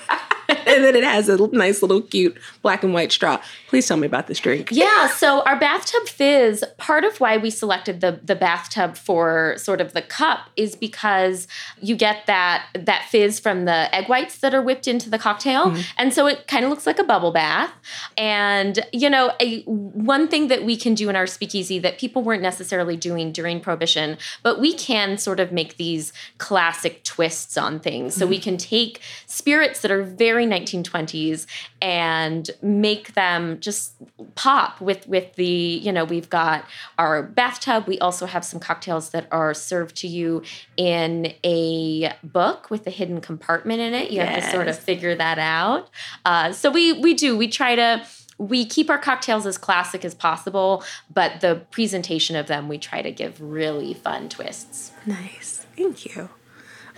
and 0.75 0.83
then 0.83 0.95
it 0.95 1.03
has 1.03 1.29
a 1.29 1.47
nice 1.47 1.81
little 1.81 2.01
cute 2.01 2.37
black 2.61 2.83
and 2.83 2.93
white 2.93 3.11
straw. 3.11 3.41
Please 3.67 3.87
tell 3.87 3.97
me 3.97 4.07
about 4.07 4.27
this 4.27 4.39
drink. 4.39 4.69
Yeah, 4.71 5.07
so 5.07 5.41
our 5.43 5.59
bathtub 5.59 6.07
fizz, 6.07 6.63
part 6.77 7.03
of 7.03 7.19
why 7.19 7.37
we 7.37 7.49
selected 7.49 8.01
the 8.01 8.19
the 8.23 8.35
bathtub 8.35 8.97
for 8.97 9.55
sort 9.57 9.81
of 9.81 9.93
the 9.93 10.01
cup 10.01 10.49
is 10.55 10.75
because 10.75 11.47
you 11.81 11.95
get 11.95 12.25
that 12.27 12.65
that 12.73 13.05
fizz 13.09 13.39
from 13.39 13.65
the 13.65 13.93
egg 13.93 14.07
whites 14.07 14.39
that 14.39 14.53
are 14.53 14.61
whipped 14.61 14.87
into 14.87 15.09
the 15.09 15.19
cocktail. 15.19 15.65
Mm-hmm. 15.65 15.81
And 15.97 16.13
so 16.13 16.27
it 16.27 16.47
kind 16.47 16.63
of 16.63 16.69
looks 16.69 16.85
like 16.85 16.99
a 16.99 17.03
bubble 17.03 17.31
bath. 17.31 17.71
And 18.17 18.79
you 18.91 19.09
know, 19.09 19.33
a, 19.39 19.61
one 19.63 20.27
thing 20.27 20.47
that 20.47 20.63
we 20.63 20.75
can 20.75 20.93
do 20.93 21.09
in 21.09 21.15
our 21.15 21.27
speakeasy 21.27 21.79
that 21.79 21.97
people 21.97 22.21
weren't 22.21 22.41
necessarily 22.41 22.97
doing 22.97 23.31
during 23.31 23.59
prohibition, 23.59 24.17
but 24.41 24.59
we 24.59 24.73
can 24.73 25.17
sort 25.17 25.39
of 25.39 25.51
make 25.51 25.77
these 25.77 26.13
classic 26.37 27.03
twists 27.03 27.57
on 27.57 27.79
things. 27.79 28.15
So 28.15 28.21
mm-hmm. 28.21 28.29
we 28.29 28.39
can 28.39 28.57
take 28.57 29.01
spirits 29.25 29.81
that 29.81 29.91
are 29.91 30.03
very 30.03 30.45
1920s 30.65 31.45
and 31.81 32.49
make 32.61 33.13
them 33.13 33.59
just 33.59 33.93
pop 34.35 34.79
with 34.81 35.07
with 35.07 35.35
the 35.35 35.45
you 35.45 35.91
know 35.91 36.03
we've 36.03 36.29
got 36.29 36.65
our 36.97 37.23
bathtub. 37.23 37.87
We 37.87 37.99
also 37.99 38.25
have 38.25 38.45
some 38.45 38.59
cocktails 38.59 39.09
that 39.11 39.27
are 39.31 39.53
served 39.53 39.95
to 39.97 40.07
you 40.07 40.43
in 40.77 41.33
a 41.43 42.13
book 42.23 42.69
with 42.69 42.85
a 42.87 42.91
hidden 42.91 43.21
compartment 43.21 43.79
in 43.79 43.93
it. 43.93 44.11
You 44.11 44.17
yes. 44.17 44.35
have 44.35 44.43
to 44.45 44.51
sort 44.51 44.67
of 44.67 44.77
figure 44.77 45.15
that 45.15 45.39
out. 45.39 45.89
Uh, 46.25 46.51
so 46.51 46.71
we 46.71 46.93
we 46.93 47.13
do. 47.13 47.37
We 47.37 47.47
try 47.47 47.75
to 47.75 48.05
we 48.37 48.65
keep 48.65 48.89
our 48.89 48.97
cocktails 48.97 49.45
as 49.45 49.57
classic 49.59 50.03
as 50.03 50.15
possible 50.15 50.83
but 51.13 51.39
the 51.41 51.61
presentation 51.69 52.35
of 52.35 52.47
them 52.47 52.67
we 52.67 52.79
try 52.79 53.01
to 53.01 53.11
give 53.11 53.39
really 53.39 53.93
fun 53.93 54.27
twists. 54.27 54.91
Nice. 55.05 55.65
Thank 55.75 56.05
you 56.05 56.29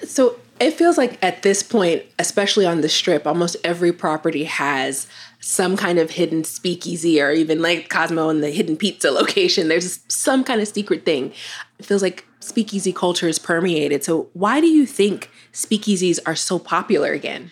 so 0.04 0.40
it 0.60 0.72
feels 0.72 0.98
like 0.98 1.22
at 1.24 1.44
this 1.44 1.64
point, 1.64 2.04
especially 2.18 2.66
on 2.66 2.82
the 2.82 2.90
strip, 2.90 3.28
almost 3.28 3.58
every 3.64 3.92
property 3.92 4.46
has 4.46 5.08
some 5.42 5.76
kind 5.76 6.00
of 6.00 6.12
hidden 6.12 6.44
speakeasy 6.44 7.22
or 7.22 7.32
even 7.32 7.62
like 7.62 7.90
Cosmo 7.90 8.30
and 8.30 8.42
the 8.42 8.52
hidden 8.52 8.78
pizza 8.78 9.12
location. 9.12 9.68
There's 9.68 10.00
some 10.08 10.44
kind 10.44 10.62
of 10.62 10.68
secret 10.68 11.06
thing. 11.06 11.34
It 11.80 11.86
feels 11.86 12.02
like 12.02 12.26
speakeasy 12.40 12.94
culture 12.94 13.28
is 13.28 13.40
permeated. 13.40 14.04
So, 14.04 14.30
why 14.34 14.62
do 14.62 14.68
you 14.68 14.86
think 14.86 15.30
speakeasies 15.52 16.20
are 16.26 16.36
so 16.36 16.58
popular 16.58 17.12
again? 17.12 17.52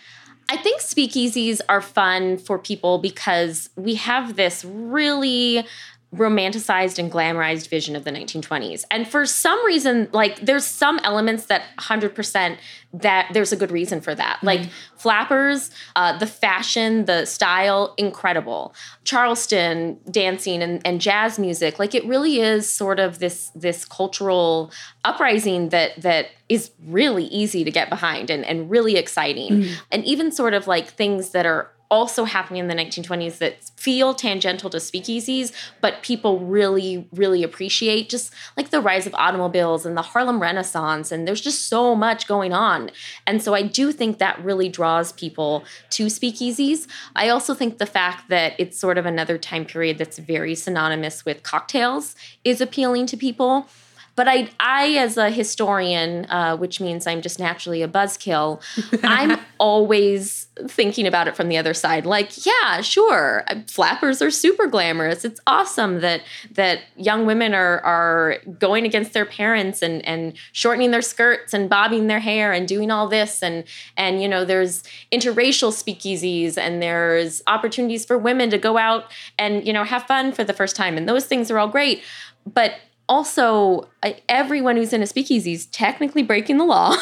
I 0.50 0.58
think 0.58 0.82
speakeasies 0.82 1.62
are 1.70 1.82
fun 1.82 2.38
for 2.38 2.60
people 2.60 3.00
because 3.00 3.70
we 3.76 3.96
have 3.96 4.36
this 4.36 4.64
really 4.66 5.66
romanticized 6.14 7.00
and 7.00 7.12
glamorized 7.12 7.70
vision 7.70 7.96
of 7.96 8.04
the 8.04 8.12
1920s. 8.12 8.84
And 8.92 9.08
for 9.08 9.26
some 9.26 9.64
reason, 9.66 10.10
like 10.12 10.40
there's 10.42 10.66
some 10.66 11.00
elements 11.04 11.46
that 11.46 11.64
100% 11.80 12.58
that 12.94 13.28
there's 13.34 13.52
a 13.52 13.56
good 13.56 13.72
reason 13.72 14.00
for 14.00 14.14
that. 14.14 14.38
Mm-hmm. 14.38 14.46
Like 14.46 14.70
flappers, 14.96 15.72
uh, 15.96 16.18
the 16.18 16.28
fashion, 16.28 17.06
the 17.06 17.26
style, 17.26 17.96
incredible. 17.98 18.76
Charleston 19.04 20.00
dancing 20.10 20.62
and, 20.62 20.86
and 20.86 21.02
jazz 21.02 21.40
music, 21.40 21.80
like 21.80 21.96
it 21.96 22.06
really 22.06 22.40
is 22.40 22.72
sort 22.72 23.00
of 23.00 23.18
this 23.18 23.50
this 23.56 23.84
cultural 23.84 24.72
uprising 25.04 25.70
that 25.70 26.00
that 26.02 26.28
is 26.48 26.70
really 26.86 27.26
easy 27.26 27.64
to 27.64 27.72
get 27.72 27.90
behind 27.90 28.30
and, 28.30 28.46
and 28.46 28.70
really 28.70 28.96
exciting. 28.96 29.52
Mm-hmm. 29.52 29.74
And 29.92 30.06
even 30.06 30.32
sort 30.32 30.54
of 30.54 30.68
like 30.68 30.90
things 30.90 31.32
that 31.32 31.48
are 31.48 31.72
also 31.90 32.24
happening 32.24 32.60
in 32.60 32.68
the 32.68 32.74
1920s 32.74 33.38
that 33.38 33.64
feel 33.76 34.14
tangential 34.14 34.70
to 34.70 34.78
speakeasies, 34.78 35.52
but 35.82 36.02
people 36.02 36.40
really, 36.40 37.08
really 37.14 37.44
appreciate 37.44 38.10
just 38.10 38.34
like 38.58 38.70
the 38.70 38.82
rise 38.82 39.06
of 39.06 39.14
automobiles 39.16 39.86
and 39.86 39.96
the 39.96 40.02
Harlem 40.02 40.42
Renaissance. 40.42 41.12
And 41.12 41.28
there's 41.28 41.42
just 41.42 41.68
so 41.68 41.96
much 41.96 42.28
going 42.28 42.54
on. 42.54 42.90
And 43.28 43.42
so 43.44 43.54
I 43.54 43.62
do 43.62 43.92
think 43.92 44.18
that 44.18 44.44
really 44.44 44.70
draws 44.70 45.12
people 45.12 45.66
to 45.92 46.08
speakeasies. 46.08 46.88
I 47.16 47.30
also 47.30 47.54
think 47.54 47.78
the 47.78 47.86
fact 47.86 48.30
that 48.30 48.54
it's 48.58 48.80
sort 48.80 48.98
of 48.98 49.06
another 49.06 49.38
time 49.38 49.66
period 49.66 49.98
that's 49.98 50.18
very 50.18 50.56
synonymous 50.56 51.26
with 51.26 51.44
cocktails 51.44 52.16
is 52.44 52.62
appealing 52.62 53.06
to 53.08 53.18
people. 53.18 53.68
But 54.16 54.28
I, 54.28 54.50
I 54.60 54.90
as 54.92 55.18
a 55.18 55.30
historian, 55.32 56.26
uh, 56.30 56.56
which 56.56 56.80
means 56.80 57.08
I'm 57.08 57.22
just 57.22 57.40
naturally 57.40 57.82
a 57.82 57.88
buzzkill, 57.88 58.62
I'm 59.04 59.40
always 59.58 60.48
thinking 60.68 61.08
about 61.08 61.28
it 61.28 61.36
from 61.36 61.50
the 61.50 61.58
other 61.58 61.74
side. 61.74 62.06
Like, 62.06 62.46
yeah, 62.46 62.82
sure, 62.82 63.44
flappers 63.68 64.22
are 64.22 64.30
super 64.30 64.68
glamorous. 64.68 65.26
It's 65.26 65.40
awesome 65.48 66.02
that 66.02 66.22
that 66.52 66.82
young 66.96 67.26
women 67.26 67.56
are 67.56 67.80
are 67.80 68.38
going 68.60 68.86
against 68.86 69.14
their 69.14 69.26
parents 69.26 69.82
and 69.82 70.06
and 70.06 70.34
shortening 70.52 70.92
their 70.92 71.02
skirts 71.02 71.54
and 71.54 71.70
bobbing 71.70 72.08
their 72.08 72.20
hair 72.20 72.54
and 72.54 72.68
doing 72.68 72.92
all 72.92 73.08
this 73.08 73.42
and 73.42 73.64
and 73.98 74.22
you 74.22 74.28
know 74.28 74.46
there's 74.46 74.84
interracial 75.12 75.72
speakeasies 75.72 76.58
and 76.58 76.84
there's 76.84 77.42
opportunities 77.48 78.06
for 78.06 78.18
women 78.18 78.52
to 78.52 78.60
go 78.60 78.78
out 78.78 79.12
and 79.40 79.66
you 79.66 79.74
know 79.74 79.84
have 79.84 80.04
fun 80.04 80.32
for 80.32 80.44
the 80.44 80.54
first 80.54 80.76
time 80.76 80.98
and 80.98 81.10
those 81.10 81.26
things 81.26 81.50
are 81.50 81.58
all 81.58 81.68
great. 81.68 82.04
But 82.46 82.74
also 83.08 83.90
everyone 84.30 84.76
who's 84.76 84.94
in 84.94 85.02
a 85.02 85.08
speakeasy 85.08 85.54
is 85.54 85.66
technically 85.68 86.24
breaking 86.24 86.58
the 86.58 86.66
law. 86.66 86.96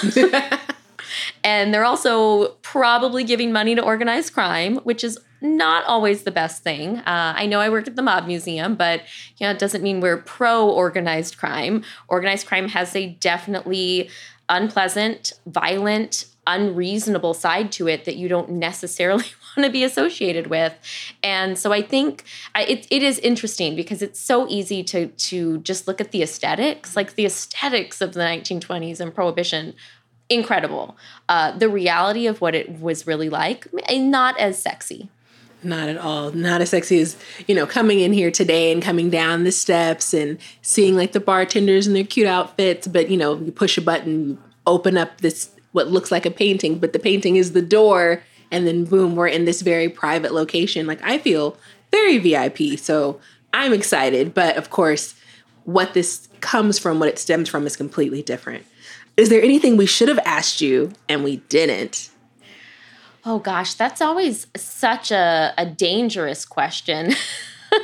and 1.43 1.73
they're 1.73 1.85
also 1.85 2.49
probably 2.61 3.23
giving 3.23 3.51
money 3.51 3.75
to 3.75 3.81
organized 3.81 4.33
crime, 4.33 4.77
which 4.77 5.03
is 5.03 5.19
not 5.41 5.83
always 5.85 6.23
the 6.23 6.31
best 6.31 6.63
thing. 6.63 6.97
Uh, 6.99 7.33
I 7.35 7.45
know 7.47 7.59
I 7.59 7.69
work 7.69 7.87
at 7.87 7.95
the 7.95 8.01
Mob 8.01 8.27
Museum, 8.27 8.75
but 8.75 9.01
you 9.37 9.47
know 9.47 9.51
it 9.51 9.59
doesn't 9.59 9.83
mean 9.83 9.99
we're 9.99 10.17
pro 10.17 10.69
organized 10.69 11.37
crime. 11.37 11.83
Organized 12.07 12.47
crime 12.47 12.67
has 12.69 12.95
a 12.95 13.09
definitely 13.19 14.09
unpleasant, 14.49 15.33
violent, 15.47 16.25
unreasonable 16.45 17.33
side 17.33 17.71
to 17.71 17.87
it 17.87 18.05
that 18.05 18.15
you 18.17 18.27
don't 18.27 18.49
necessarily 18.49 19.25
want 19.55 19.65
to 19.65 19.71
be 19.71 19.83
associated 19.83 20.47
with. 20.47 20.73
And 21.23 21.57
so 21.57 21.71
I 21.71 21.81
think 21.81 22.23
it, 22.55 22.87
it 22.89 23.03
is 23.03 23.19
interesting 23.19 23.75
because 23.75 24.01
it's 24.01 24.19
so 24.19 24.47
easy 24.47 24.83
to 24.85 25.07
to 25.07 25.59
just 25.59 25.87
look 25.87 26.01
at 26.01 26.11
the 26.11 26.23
aesthetics, 26.23 26.95
like 26.95 27.15
the 27.15 27.25
aesthetics 27.25 28.01
of 28.01 28.13
the 28.13 28.21
1920s 28.21 28.99
and 28.99 29.13
prohibition 29.13 29.73
incredible. 30.29 30.97
Uh, 31.29 31.51
the 31.51 31.69
reality 31.69 32.25
of 32.25 32.41
what 32.41 32.55
it 32.55 32.79
was 32.79 33.05
really 33.05 33.29
like, 33.29 33.67
not 33.91 34.37
as 34.39 34.61
sexy. 34.61 35.09
Not 35.63 35.89
at 35.89 35.97
all. 35.97 36.31
Not 36.31 36.61
as 36.61 36.69
sexy 36.69 36.99
as, 37.01 37.15
you 37.47 37.53
know, 37.53 37.67
coming 37.67 37.99
in 37.99 38.13
here 38.13 38.31
today 38.31 38.71
and 38.71 38.81
coming 38.81 39.11
down 39.11 39.43
the 39.43 39.51
steps 39.51 40.13
and 40.13 40.39
seeing 40.61 40.95
like 40.95 41.11
the 41.11 41.19
bartenders 41.19 41.85
in 41.85 41.93
their 41.93 42.03
cute 42.03 42.27
outfits. 42.27 42.87
But, 42.87 43.11
you 43.11 43.17
know, 43.17 43.37
you 43.37 43.51
push 43.51 43.77
a 43.77 43.81
button, 43.81 44.39
open 44.65 44.97
up 44.97 45.21
this, 45.21 45.51
what 45.71 45.89
looks 45.89 46.11
like 46.11 46.25
a 46.25 46.31
painting, 46.31 46.79
but 46.79 46.93
the 46.93 46.99
painting 46.99 47.35
is 47.35 47.51
the 47.51 47.61
door 47.61 48.23
and 48.51 48.67
then 48.67 48.85
boom, 48.85 49.15
we're 49.15 49.27
in 49.27 49.45
this 49.45 49.61
very 49.61 49.89
private 49.89 50.33
location. 50.33 50.85
Like 50.85 51.01
I 51.03 51.17
feel 51.17 51.57
very 51.91 52.17
VIP. 52.17 52.77
So 52.77 53.19
I'm 53.53 53.73
excited, 53.73 54.33
but 54.33 54.57
of 54.57 54.69
course, 54.69 55.15
what 55.65 55.93
this 55.93 56.27
comes 56.39 56.79
from, 56.79 56.99
what 56.99 57.09
it 57.09 57.19
stems 57.19 57.49
from 57.49 57.65
is 57.65 57.75
completely 57.75 58.21
different. 58.21 58.65
Is 59.17 59.29
there 59.29 59.41
anything 59.41 59.77
we 59.77 59.85
should 59.85 60.07
have 60.07 60.19
asked 60.19 60.61
you 60.61 60.91
and 61.07 61.23
we 61.23 61.37
didn't? 61.49 62.09
Oh 63.25 63.39
gosh, 63.39 63.75
that's 63.75 64.01
always 64.01 64.47
such 64.55 65.11
a, 65.11 65.53
a 65.57 65.65
dangerous 65.65 66.45
question. 66.45 67.13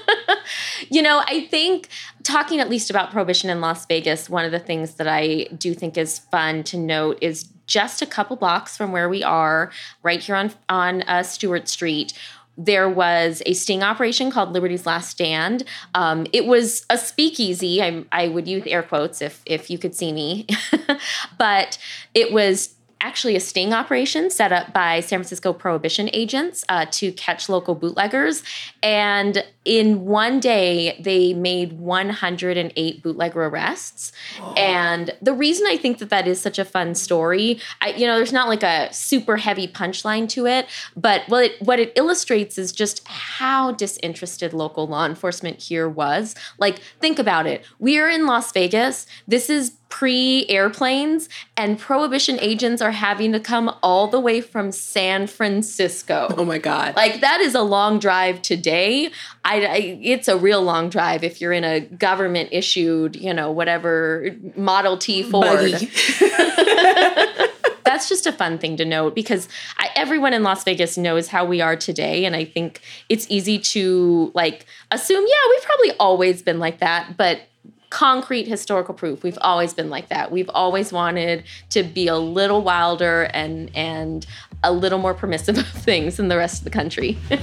you 0.89 1.01
know, 1.01 1.21
I 1.25 1.45
think 1.45 1.89
talking 2.23 2.59
at 2.59 2.69
least 2.69 2.89
about 2.89 3.11
prohibition 3.11 3.49
in 3.49 3.61
Las 3.61 3.85
Vegas, 3.85 4.29
one 4.29 4.45
of 4.45 4.51
the 4.51 4.59
things 4.59 4.95
that 4.95 5.07
I 5.07 5.47
do 5.57 5.73
think 5.73 5.97
is 5.97 6.19
fun 6.19 6.63
to 6.65 6.77
note 6.77 7.19
is 7.21 7.49
just 7.67 8.01
a 8.01 8.05
couple 8.05 8.35
blocks 8.35 8.75
from 8.75 8.91
where 8.91 9.09
we 9.09 9.23
are, 9.23 9.71
right 10.03 10.21
here 10.21 10.35
on 10.35 10.51
on 10.69 11.03
uh, 11.03 11.23
Stewart 11.23 11.67
Street. 11.67 12.13
There 12.59 12.89
was 12.89 13.43
a 13.45 13.53
sting 13.53 13.83
operation 13.83 14.31
called 14.31 14.51
Liberty's 14.51 14.87
Last 14.87 15.11
Stand. 15.11 15.63
Um, 15.93 16.25
it 16.33 16.47
was 16.47 16.87
a 16.89 16.97
speakeasy. 16.97 17.83
I, 17.83 18.03
I 18.11 18.29
would 18.29 18.47
use 18.47 18.63
air 18.65 18.81
quotes 18.81 19.21
if 19.21 19.43
if 19.45 19.69
you 19.69 19.77
could 19.77 19.93
see 19.93 20.11
me, 20.11 20.47
but 21.37 21.77
it 22.15 22.33
was 22.33 22.73
actually 23.01 23.35
a 23.35 23.39
sting 23.39 23.73
operation 23.73 24.29
set 24.29 24.51
up 24.51 24.73
by 24.73 24.99
San 24.99 25.19
Francisco 25.19 25.53
prohibition 25.53 26.09
agents 26.13 26.65
uh, 26.69 26.85
to 26.91 27.11
catch 27.13 27.49
local 27.49 27.75
bootleggers. 27.75 28.43
And 28.81 29.43
in 29.65 30.05
one 30.05 30.39
day, 30.39 30.99
they 30.99 31.33
made 31.33 31.73
108 31.73 33.03
bootlegger 33.03 33.45
arrests. 33.45 34.11
And 34.55 35.13
the 35.21 35.33
reason 35.33 35.67
I 35.67 35.77
think 35.77 35.99
that 35.99 36.09
that 36.09 36.27
is 36.27 36.39
such 36.39 36.57
a 36.57 36.65
fun 36.65 36.95
story, 36.95 37.59
I, 37.81 37.89
you 37.89 38.07
know, 38.07 38.15
there's 38.15 38.33
not 38.33 38.47
like 38.47 38.63
a 38.63 38.91
super 38.93 39.37
heavy 39.37 39.67
punchline 39.67 40.29
to 40.29 40.45
it, 40.47 40.67
but 40.95 41.23
what 41.27 41.45
it, 41.45 41.61
what 41.61 41.79
it 41.79 41.91
illustrates 41.95 42.57
is 42.57 42.71
just 42.71 43.07
how 43.07 43.71
disinterested 43.71 44.53
local 44.53 44.87
law 44.87 45.05
enforcement 45.05 45.61
here 45.61 45.87
was. 45.87 46.33
Like, 46.57 46.79
think 46.99 47.19
about 47.19 47.45
it. 47.45 47.65
We're 47.79 48.09
in 48.09 48.25
Las 48.25 48.51
Vegas. 48.51 49.05
This 49.27 49.49
is 49.49 49.76
pre 49.89 50.45
airplanes, 50.49 51.29
and 51.55 51.79
prohibition 51.79 52.39
agents 52.39 52.81
are 52.81 52.91
having 52.91 53.31
to 53.31 53.39
come 53.39 53.73
all 53.81 54.07
the 54.07 54.19
way 54.19 54.41
from 54.41 54.71
San 54.71 55.27
Francisco. 55.27 56.27
Oh 56.37 56.45
my 56.45 56.57
God. 56.57 56.95
Like, 56.95 57.21
that 57.21 57.41
is 57.41 57.55
a 57.55 57.61
long 57.61 57.99
drive 57.99 58.41
today. 58.41 59.11
I, 59.43 59.65
I, 59.65 59.99
it's 60.01 60.27
a 60.27 60.37
real 60.37 60.61
long 60.61 60.89
drive 60.89 61.23
if 61.23 61.39
you're 61.41 61.53
in 61.53 61.63
a 61.63 61.79
government 61.79 62.49
issued, 62.51 63.15
you 63.15 63.33
know, 63.33 63.51
whatever 63.51 64.35
Model 64.55 64.97
T 64.97 65.23
Ford. 65.23 65.71
that's 67.87 68.09
just 68.09 68.27
a 68.27 68.33
fun 68.33 68.57
thing 68.57 68.75
to 68.77 68.85
note 68.85 69.15
because 69.15 69.47
I, 69.77 69.89
everyone 69.95 70.33
in 70.33 70.43
Las 70.43 70.63
Vegas 70.65 70.97
knows 70.97 71.29
how 71.29 71.45
we 71.45 71.61
are 71.61 71.77
today. 71.77 72.25
And 72.25 72.35
I 72.35 72.43
think 72.43 72.81
it's 73.07 73.25
easy 73.29 73.57
to 73.59 74.31
like 74.35 74.65
assume, 74.91 75.25
yeah, 75.25 75.49
we've 75.49 75.63
probably 75.63 75.91
always 75.93 76.41
been 76.41 76.59
like 76.59 76.79
that. 76.79 77.15
But 77.15 77.41
concrete 77.89 78.47
historical 78.47 78.93
proof. 78.93 79.23
We've 79.23 79.37
always 79.41 79.73
been 79.73 79.89
like 79.89 80.09
that. 80.09 80.31
We've 80.31 80.49
always 80.49 80.91
wanted 80.91 81.43
to 81.69 81.83
be 81.83 82.07
a 82.07 82.17
little 82.17 82.61
wilder 82.61 83.29
and 83.33 83.71
and 83.75 84.25
a 84.63 84.71
little 84.71 84.99
more 84.99 85.13
permissive 85.13 85.57
of 85.59 85.67
things 85.67 86.17
than 86.17 86.27
the 86.27 86.37
rest 86.37 86.59
of 86.59 86.63
the 86.63 86.71
country. 86.71 87.17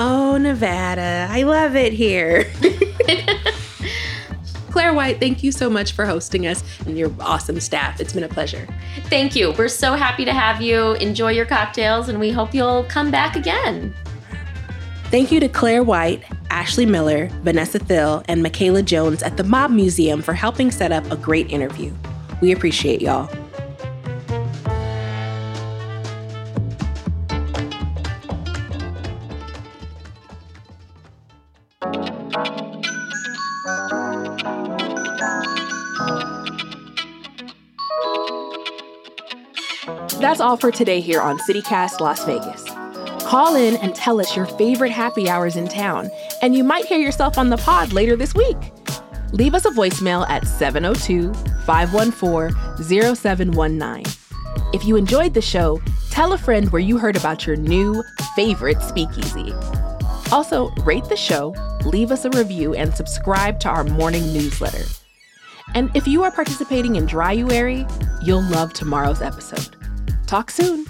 Oh 0.00 0.36
nevada. 0.36 1.26
I 1.28 1.42
love 1.42 1.74
it 1.74 1.92
here. 1.92 2.44
Claire 4.70 4.94
white 4.94 5.18
thank 5.18 5.42
you 5.42 5.50
so 5.50 5.68
much 5.68 5.90
for 5.90 6.06
hosting 6.06 6.46
us 6.46 6.62
and 6.86 6.96
your 6.96 7.12
awesome 7.18 7.58
staff. 7.58 8.00
It's 8.00 8.12
been 8.12 8.22
a 8.22 8.28
pleasure. 8.28 8.68
Thank 9.06 9.34
you. 9.34 9.50
We're 9.58 9.66
so 9.66 9.94
happy 9.94 10.24
to 10.24 10.32
have 10.32 10.62
you. 10.62 10.92
Enjoy 10.94 11.32
your 11.32 11.46
cocktails 11.46 12.08
and 12.08 12.20
we 12.20 12.30
hope 12.30 12.54
you'll 12.54 12.84
come 12.84 13.10
back 13.10 13.34
again. 13.34 13.92
Thank 15.06 15.32
you 15.32 15.40
to 15.40 15.48
Claire 15.48 15.82
White, 15.82 16.22
Ashley 16.50 16.86
Miller, 16.86 17.28
Vanessa 17.42 17.78
Thill, 17.78 18.22
and 18.28 18.42
Michaela 18.42 18.82
Jones 18.82 19.22
at 19.22 19.36
the 19.36 19.44
Mob 19.44 19.70
Museum 19.70 20.22
for 20.22 20.34
helping 20.34 20.70
set 20.70 20.92
up 20.92 21.10
a 21.10 21.16
great 21.16 21.50
interview. 21.50 21.92
We 22.40 22.52
appreciate 22.52 23.00
y'all. 23.00 23.28
That's 40.20 40.40
all 40.40 40.56
for 40.56 40.70
today 40.70 41.00
here 41.00 41.20
on 41.20 41.38
CityCast 41.38 42.00
Las 42.00 42.24
Vegas. 42.24 42.64
Call 43.24 43.54
in 43.54 43.76
and 43.76 43.94
tell 43.94 44.20
us 44.20 44.34
your 44.34 44.46
favorite 44.46 44.90
happy 44.90 45.28
hours 45.28 45.54
in 45.54 45.68
town, 45.68 46.10
and 46.42 46.54
you 46.54 46.64
might 46.64 46.86
hear 46.86 46.98
yourself 46.98 47.38
on 47.38 47.50
the 47.50 47.56
pod 47.56 47.92
later 47.92 48.16
this 48.16 48.34
week. 48.34 48.56
Leave 49.32 49.54
us 49.54 49.64
a 49.64 49.70
voicemail 49.70 50.28
at 50.28 50.46
702 50.46 51.32
514 51.64 53.14
0719. 53.14 54.04
If 54.72 54.84
you 54.84 54.96
enjoyed 54.96 55.34
the 55.34 55.42
show, 55.42 55.80
tell 56.10 56.32
a 56.32 56.38
friend 56.38 56.70
where 56.70 56.80
you 56.80 56.98
heard 56.98 57.16
about 57.16 57.46
your 57.46 57.56
new 57.56 58.02
favorite 58.34 58.80
speakeasy. 58.82 59.52
Also, 60.30 60.70
rate 60.84 61.04
the 61.04 61.16
show, 61.16 61.54
leave 61.84 62.10
us 62.10 62.24
a 62.24 62.30
review, 62.30 62.74
and 62.74 62.94
subscribe 62.94 63.58
to 63.60 63.68
our 63.68 63.84
morning 63.84 64.32
newsletter. 64.32 64.84
And 65.74 65.90
if 65.94 66.06
you 66.06 66.22
are 66.22 66.30
participating 66.30 66.96
in 66.96 67.06
Dryuary, 67.06 67.86
you'll 68.22 68.42
love 68.42 68.72
tomorrow's 68.72 69.22
episode. 69.22 69.76
Talk 70.26 70.50
soon. 70.50 70.84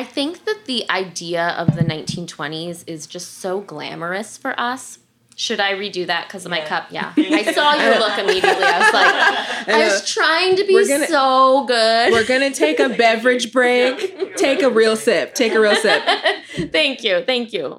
I 0.00 0.04
think 0.04 0.46
that 0.46 0.64
the 0.64 0.88
idea 0.88 1.48
of 1.58 1.76
the 1.76 1.82
1920s 1.82 2.84
is 2.86 3.06
just 3.06 3.36
so 3.36 3.60
glamorous 3.60 4.38
for 4.38 4.58
us. 4.58 4.98
Should 5.36 5.60
I 5.60 5.74
redo 5.74 6.06
that 6.06 6.26
because 6.26 6.46
of 6.46 6.50
my 6.50 6.64
cup? 6.64 6.86
Yeah. 6.90 7.12
I 7.18 7.52
saw 7.52 7.74
your 7.84 7.98
look 7.98 8.16
immediately. 8.16 8.64
I 8.64 8.78
was 8.78 8.94
like, 8.94 9.76
I 9.76 9.84
was 9.84 10.10
trying 10.10 10.56
to 10.56 10.64
be 10.64 10.88
gonna, 10.88 11.06
so 11.06 11.66
good. 11.66 12.12
We're 12.12 12.24
going 12.24 12.50
to 12.50 12.58
take 12.58 12.80
a 12.80 12.88
beverage 12.88 13.52
break. 13.52 14.36
Take 14.36 14.62
a 14.62 14.70
real 14.70 14.96
sip. 14.96 15.34
Take 15.34 15.52
a 15.52 15.60
real 15.60 15.76
sip. 15.76 16.02
thank 16.72 17.04
you. 17.04 17.22
Thank 17.26 17.52
you. 17.52 17.78